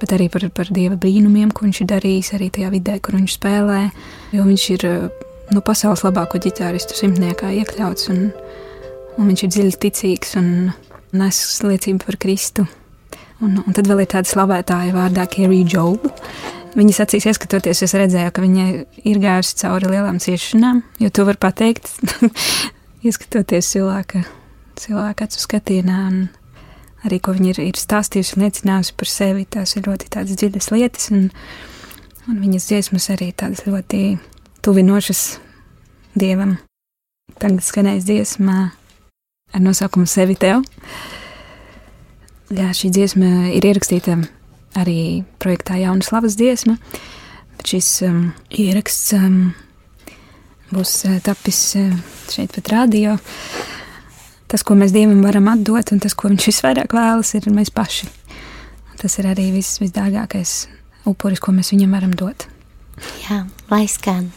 [0.03, 3.37] bet arī par, par dieva brīnumiem, ko viņš ir darījis arī tajā vidē, kur viņš
[3.39, 3.81] spēlē.
[4.37, 4.85] Jo viņš ir
[5.55, 8.28] nu, pasaules labāko ģitāristu simtniekā iekļauts, un,
[9.16, 10.53] un viņš ir dziļi ticīgs un
[11.16, 12.66] nes liecību par Kristu.
[13.41, 16.12] Un, un tad vēl ir tāda slavētāja vārdā Kerija Džoba.
[16.71, 18.64] Viņas acīs ieskatoties, es redzēju, ka viņa
[19.11, 21.91] ir gājusi cauri lielām ciešanām, jo to var pateikt,
[23.07, 24.23] ieskatoties cilvēka,
[24.79, 25.99] cilvēka acu skatienā.
[27.09, 31.11] Arī ko viņa ir, ir stāstījusi un liecinājusi par sevi, tās ir ļoti dziļas lietas,
[31.16, 31.31] un,
[32.29, 34.18] un viņas dziesmas arī tādas ļoti
[34.62, 35.23] tuvinošas
[36.14, 36.59] dievam.
[37.41, 38.59] Tagad skanēs dziesmā
[39.51, 40.62] ar nosaukumu Sevi tev.
[42.51, 44.21] Jā, šī dziesma ir ierakstīta
[44.79, 46.77] arī projektā Jauna Slavas dziesma.
[47.59, 49.53] Bet šis um, ieraksts um,
[50.71, 51.93] būs uh, tapis uh,
[52.33, 53.16] šeit pat radio.
[54.51, 58.11] Tas, ko mēs Dievam varam atdot, un tas, ko Viņš visvairāk vēlas, ir mēs paši.
[59.01, 60.55] Tas ir arī viss visdārgākais
[61.09, 62.49] upuris, ko mēs viņam varam dot.
[63.25, 64.33] Jā, lai skan.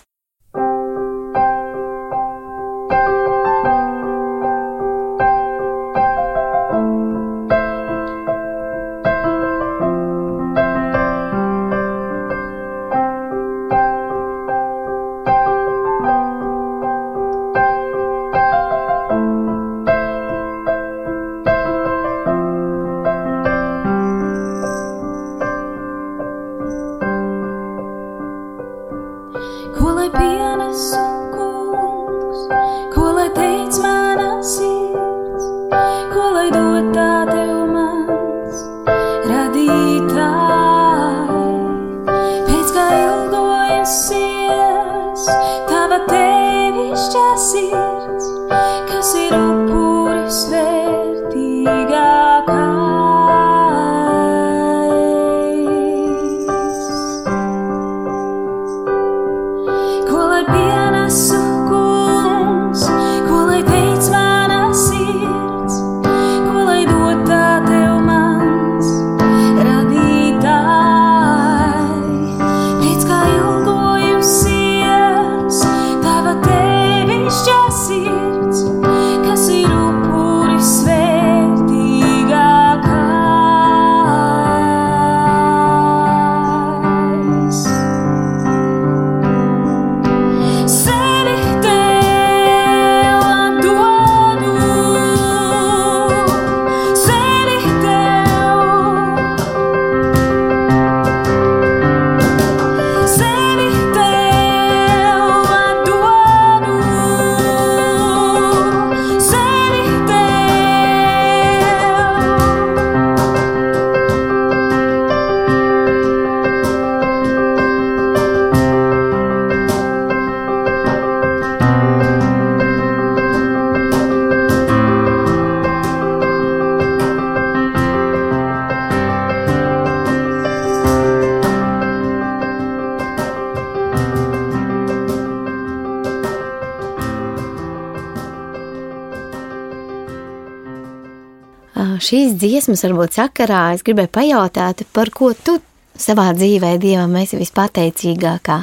[142.34, 145.60] Šīs dziesmas varbūt sakarā es gribēju pajautāt, par ko tu
[145.94, 148.56] savā dzīvē Dievam esi vispateicīgākā.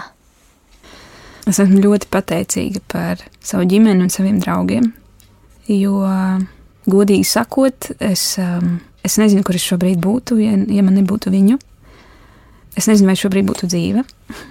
[1.47, 4.91] Es esmu ļoti pateicīga par savu ģimeni un saviem draugiem.
[5.71, 6.03] Jo,
[6.91, 11.63] godīgi sakot, es, um, es nezinu, kur es šobrīd būtu, ja, ja man nebūtu viņu.
[12.75, 14.03] Es nezinu, vai šobrīd būtu dzīve,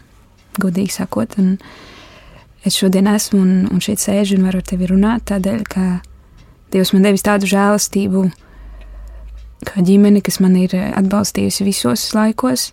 [0.64, 1.36] godīgi sakot.
[1.44, 1.58] Un
[2.64, 5.90] es šodien esmu un, un šeit sēžu un varu ar tevi runāt, tādēļ, ka
[6.72, 8.30] Dievs man devis tādu žēlastību,
[9.68, 12.70] kā ģimene, kas man ir atbalstījusi visos laikos,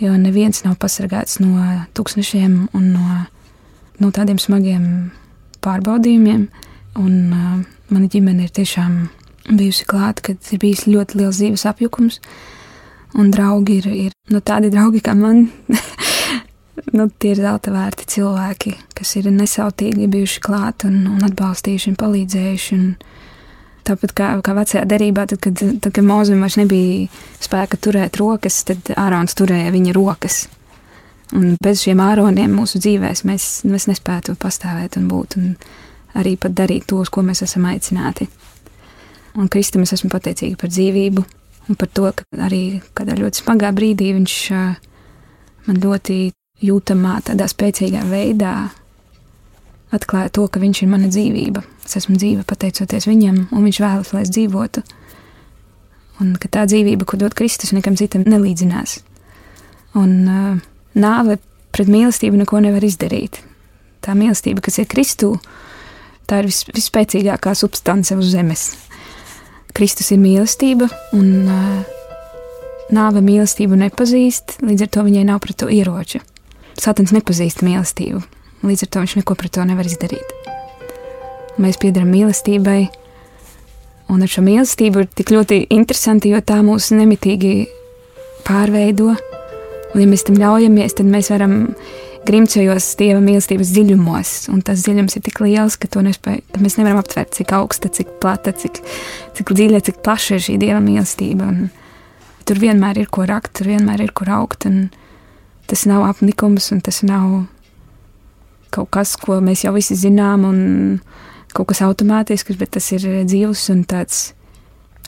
[0.00, 1.60] jo neviens nav pasargāts no
[1.96, 3.22] tūkstošiem un no,
[4.00, 4.84] no tādiem smagiem
[5.64, 6.48] pārbaudījumiem.
[7.00, 7.58] Un, uh,
[7.92, 8.94] mana ģimene ir tiešām
[9.50, 12.20] bijusi klāta, kad ir bijis ļoti liels dzīves apjukums.
[13.18, 15.48] Un draugi ir, ir nu, tādi draugi kā man.
[16.96, 21.98] nu, tie ir zelta vērti cilvēki, kas ir nesautīgi bijuši klāt un, un atbalstījuši un
[22.00, 22.78] palīdzējuši.
[22.78, 22.92] Un
[23.86, 27.08] tāpat kā, kā vecajā derībā, tad, kad, tad, kad Mozum vairs nebija
[27.42, 30.44] spēka turēt rokas, tad Ārons turēja viņa rokas.
[31.36, 35.52] Un bez šiem āroniem mūsu dzīvēs mēs, mēs nespētu pastāvēt un būt un
[36.18, 38.26] arī pat darīt to, uz ko mēs esam aicināti.
[39.38, 41.22] Un Kristum es esmu pateicīga par dzīvību
[41.70, 44.36] un par to, ka arī kādā ļoti smagā brīdī viņš
[45.68, 46.18] man ļoti
[46.66, 48.54] jūtamā, tādā spēcīgā veidā
[49.94, 51.62] atklāja to, ka viņš ir mana dzīvība.
[51.84, 54.82] Es esmu dzīva pateicoties viņam, un viņš vēlas, lai es dzīvotu.
[56.20, 58.98] Un ka tā dzīvība, ko dod Kristus, nekam citam nelīdzinās.
[59.98, 60.58] Un uh,
[60.94, 61.38] nāve
[61.74, 63.40] pret mīlestību neko nevar izdarīt.
[64.04, 65.34] Tā mīlestība, kas ir Kristū,
[66.28, 68.68] tā ir vis, vispēcīgākā substance uz zemes.
[69.76, 71.98] Kristus ir mīlestība, un uh,
[72.94, 76.22] nāve mīlestību nepazīst, līdz ar to viņai nav pret to ieroča.
[76.80, 78.22] Satans nepazīst mīlestību,
[78.66, 80.34] līdz ar to viņš neko pret to nevar izdarīt.
[81.60, 82.80] Mēs piedaram mīlestībai,
[84.10, 87.54] un ar šo mīlestību ir tik ļoti interesanti, jo tā mūs nemitīgi
[88.46, 89.14] pārveido.
[89.90, 91.56] Un, ja mēs tam ļaujamies, tad mēs varam
[92.28, 97.00] grimcējos Dieva mīlestības dziļumos, un tas dziļums ir tik liels, ka to nespēj, mēs nevaram
[97.00, 98.82] aptvert, cik augsta, cik plata, cik,
[99.38, 101.48] cik dziļa, cik plaša ir šī Dieva mīlestība.
[101.48, 101.70] Un
[102.48, 104.90] tur vienmēr ir ko rakt, tur vienmēr ir kur augt, un
[105.70, 107.42] tas nav apnikums, un tas nav
[108.70, 110.58] kaut kas, ko mēs jau visi zinām, un
[111.54, 114.30] kaut kas automātisks, bet tas ir dzīves un tāds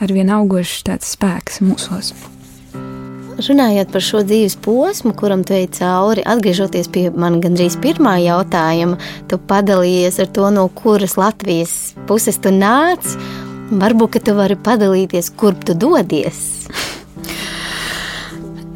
[0.03, 2.13] arvien augošs spēks mūsos.
[3.43, 8.99] Runājot par šo dzīves posmu, kuram tu ej cauri, atgriežoties pie man gandrīz pirmā jautājuma,
[9.31, 13.15] tu padalījies ar to, no kuras Latvijas puses tu nāc.
[13.73, 16.69] Varbūt tu vari padalīties, kurp tu dodies.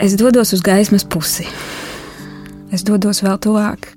[0.01, 1.47] Es dodos uz gaismas pusi.
[2.73, 3.93] Es dodos vēl tuvāk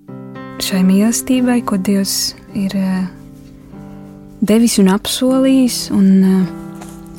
[0.64, 3.06] šai mīlestībai, ko Dievs ir eh,
[4.42, 6.52] devis un apsolījis, un eh,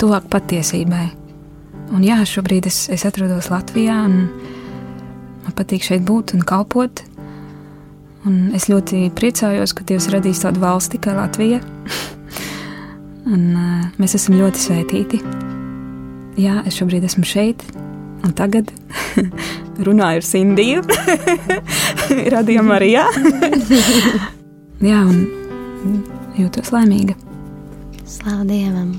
[0.01, 1.07] tuvāk patiesībai.
[1.91, 4.29] Un jā, šobrīd es, es atrodos Latvijā, un
[5.43, 7.03] man patīk šeit būt un kalpot.
[8.29, 11.59] Un es ļoti priecājos, ka Dievs radīs tādu valsti kā Latvija.
[13.33, 15.21] un, uh, mēs esam ļoti svētīti.
[16.39, 17.65] Jā, es šobrīd esmu šeit,
[18.23, 18.71] un tagad
[19.87, 20.87] runāju ar Sindiju.
[22.35, 23.05] Radījumā arī jā.
[24.91, 26.01] jā, un
[26.39, 27.15] jūtos laimīga.
[28.05, 28.91] Slavu Dievam!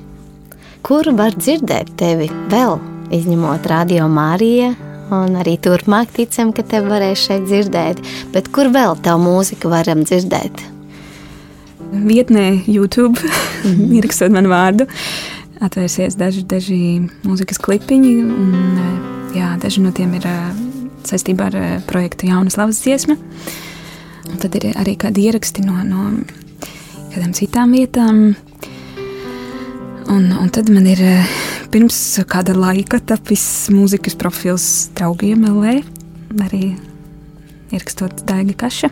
[0.82, 2.78] kur var dzirdēt tevi vēl,
[3.14, 4.72] izņemot radio Māriju.
[5.12, 8.00] Un arī turpmāk ticam, ka te varēs šeit dzirdēt.
[8.32, 10.62] Bet kur vēl tā mūzika varam dzirdēt?
[11.92, 13.92] Vietnē, YouTube, mm -hmm.
[13.98, 14.86] ierakstot manu vārdu,
[15.62, 16.80] atvērsies daži, daži
[17.26, 18.14] mūzikas klipiņi.
[18.26, 18.78] Un,
[19.36, 20.28] jā, daži no tiem ir
[21.08, 21.58] saistībā ar
[21.88, 23.18] projektu Jaunas Lavas dziesma.
[24.30, 26.10] Un tad ir arī kādi ieraksti no, no
[27.12, 28.22] kādām citām vietām.
[30.12, 31.36] Un, un tad man ir eh,
[31.72, 31.96] pirms
[32.28, 34.66] kāda laika tapis mūzikas profils
[34.98, 35.78] draugiem LV,
[36.44, 36.64] arī
[37.72, 38.90] ierakstot Daiga Kaša.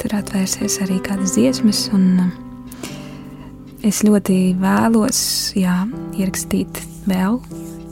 [0.00, 2.51] Tur atvērsies arī kādas dziesmas, un eh,
[3.86, 5.22] es ļoti vēlos
[5.58, 5.82] jā,
[6.18, 7.40] ierakstīt vēl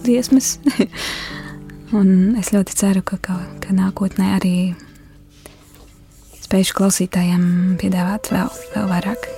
[0.04, 0.56] dziesmas.
[1.98, 4.54] un es ļoti ceru, ka, ka, ka nākotnē arī
[6.46, 7.44] spēšu klausītājiem
[7.82, 9.30] piedāvāt vēl, vēl vairāk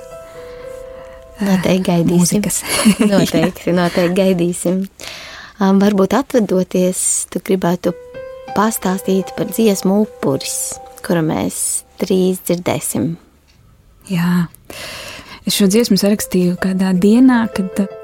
[1.42, 2.44] Noteikti gaidīsim.
[3.12, 4.82] noteikti, noteikti gaidīsim.
[5.62, 7.94] Um, varbūt atvedoties, tu gribētu
[8.56, 11.56] pastāstīt par dziesmu upuris, kuru mēs
[12.02, 13.14] drīz dzirdēsim.
[14.10, 14.46] Jā,
[15.46, 17.98] es šo dziesmu sarakstīju kādā dienā, kad uh,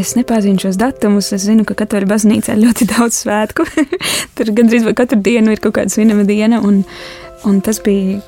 [0.00, 1.32] es nepārzinu šos datumus.
[1.34, 3.66] Es zinu, ka katra baznīcā ir ļoti daudz svētku.
[4.36, 6.82] Tur gandrīz katru dienu ir kaut kāda svinama diena, un,
[7.48, 8.20] un tas bija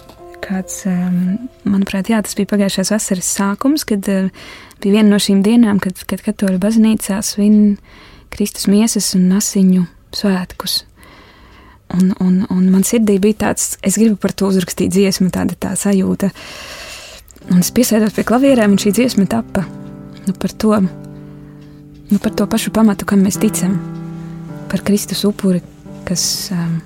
[0.47, 1.37] kāds, um,
[1.67, 4.29] manuprāt, jā, tas bija pagājušās vasaras sākums, kad uh,
[4.83, 7.79] bija viena no šīm dienām, kad, kad katoļu baznīcā svin
[8.33, 10.85] Kristus miesas un asiņu svētkus.
[11.95, 15.75] Un, un, un man sirdī bija tāds, es gribu par to uzrakstīt dziesmu, tāda tā
[15.79, 16.33] sajūta.
[17.51, 19.62] Un es piesēdos pie klavierēm, un šī dziesma tapa
[20.26, 20.80] nu, par, to,
[22.11, 23.78] nu, par to pašu pamatu, kam mēs ticam.
[24.70, 25.62] Par Kristus upuri,
[26.09, 26.80] kas, um,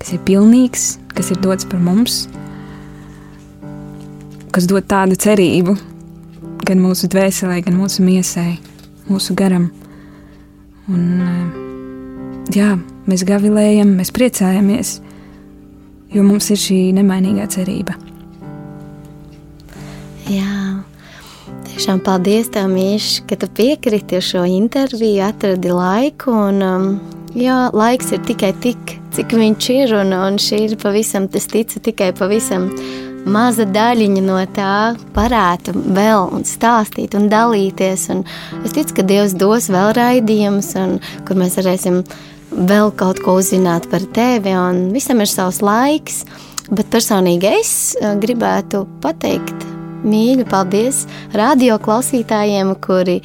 [0.00, 2.24] kas ir pilnīgs, kas ir dots par mums,
[4.54, 5.76] kas dod tādu cerību
[6.64, 8.54] gan mūsu dvēselē, gan mūsu miesai,
[9.10, 9.68] mūsu garam.
[10.88, 12.70] Un, eh, jā,
[13.10, 14.96] mēs gavilējam, mēs priecājamies,
[16.14, 17.98] jo mums ir šī nemainīgā cerība.
[20.24, 20.80] Jā,
[21.68, 26.32] tiešām paldies tev, Mīš, ka tu piekriti šo interviju, atradi laiku.
[26.32, 26.86] Un, um,
[27.36, 31.82] jā, laiks ir tikai tik, cik viņš ir, un, un šī ir pavisam, tas ticu,
[31.84, 32.70] tikai pavisam
[33.28, 38.08] maza daļiņa no tā varētu vēl un stāstīt un dalīties.
[38.14, 38.24] Un
[38.64, 40.72] es ticu, ka Dievs dos vēl raidījumus,
[41.28, 42.00] kur mēs varēsim
[42.54, 44.56] vēl kaut ko uzzināt par tevi.
[44.96, 46.22] Visam ir savs laiks,
[46.72, 49.73] bet personīgi es eh, gribētu pateikt
[50.04, 53.20] mīļu paldies radio klausītājiem, kuri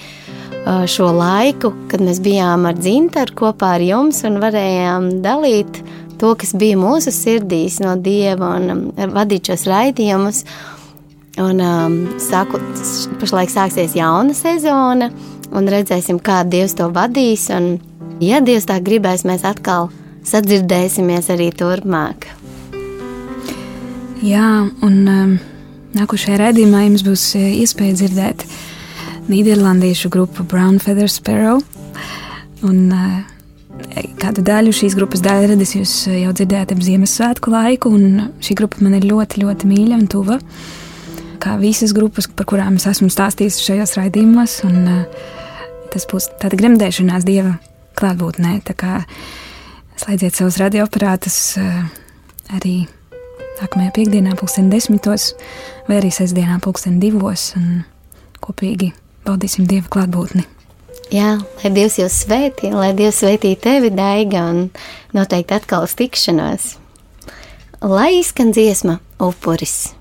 [0.89, 5.79] šo laiku, kad mēs bijām ar Dzintaru kopā ar jums un varējām dalīt
[6.19, 8.83] to, kas bija mūsu sirdīs no Dieva un um,
[9.15, 10.43] vadīt šos raidījumus.
[11.39, 12.59] Un um, sāku,
[13.21, 15.07] pašlaik sāksies jauna sezona,
[15.55, 17.47] un redzēsim, kā Dievs to vadīs.
[17.55, 17.77] Un,
[18.23, 19.87] ja Dievs tā gribēs, mēs atkal
[20.27, 22.27] sadzirdēsimies arī turpmāk.
[24.19, 24.49] Jā,
[24.83, 25.37] un um,
[25.99, 28.45] nākošajā raidījumā jums būs uh, iespēja dzirdēt
[29.29, 31.61] Nīderlandiešu grupu Brown Feather Sparrow.
[32.65, 33.19] Un, uh,
[34.19, 38.57] Kādu daļu šīs grupas daļu radis jūs eh, jau dzirdējāt ap Ziemassvētku laiku, un šī
[38.59, 40.35] grupa man ir ļoti, ļoti mīļa un tuva.
[41.39, 45.05] Kā visas grupas, par kurām es esmu stāstījis šajos raidījumos, un
[45.93, 47.55] tas būs tāda gremdēšanās dieva
[47.99, 48.57] klātbūtnē.
[48.67, 48.99] Tā kā
[50.03, 51.39] slēdziet savus radioaparātus,
[52.59, 52.81] arī
[53.59, 55.33] nākamajā piekdienā, pulksten desmitos,
[55.87, 57.83] vai arī sestdienā, pulksten divos, un
[58.43, 58.93] kopīgi
[59.27, 60.45] baudīsim Dieva klātbūtni.
[61.13, 64.67] Jā, lai Dievs jūs svētī, lai Dievs svētī tevi, Daiga, un
[65.15, 66.75] noteikti atkal uz tikšanos.
[67.81, 69.95] Lai izskan dziesma, upuris.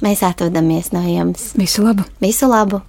[0.00, 1.50] Mēs atvadamies no jums.
[1.60, 2.06] Visu labu!
[2.24, 2.80] Visu labu!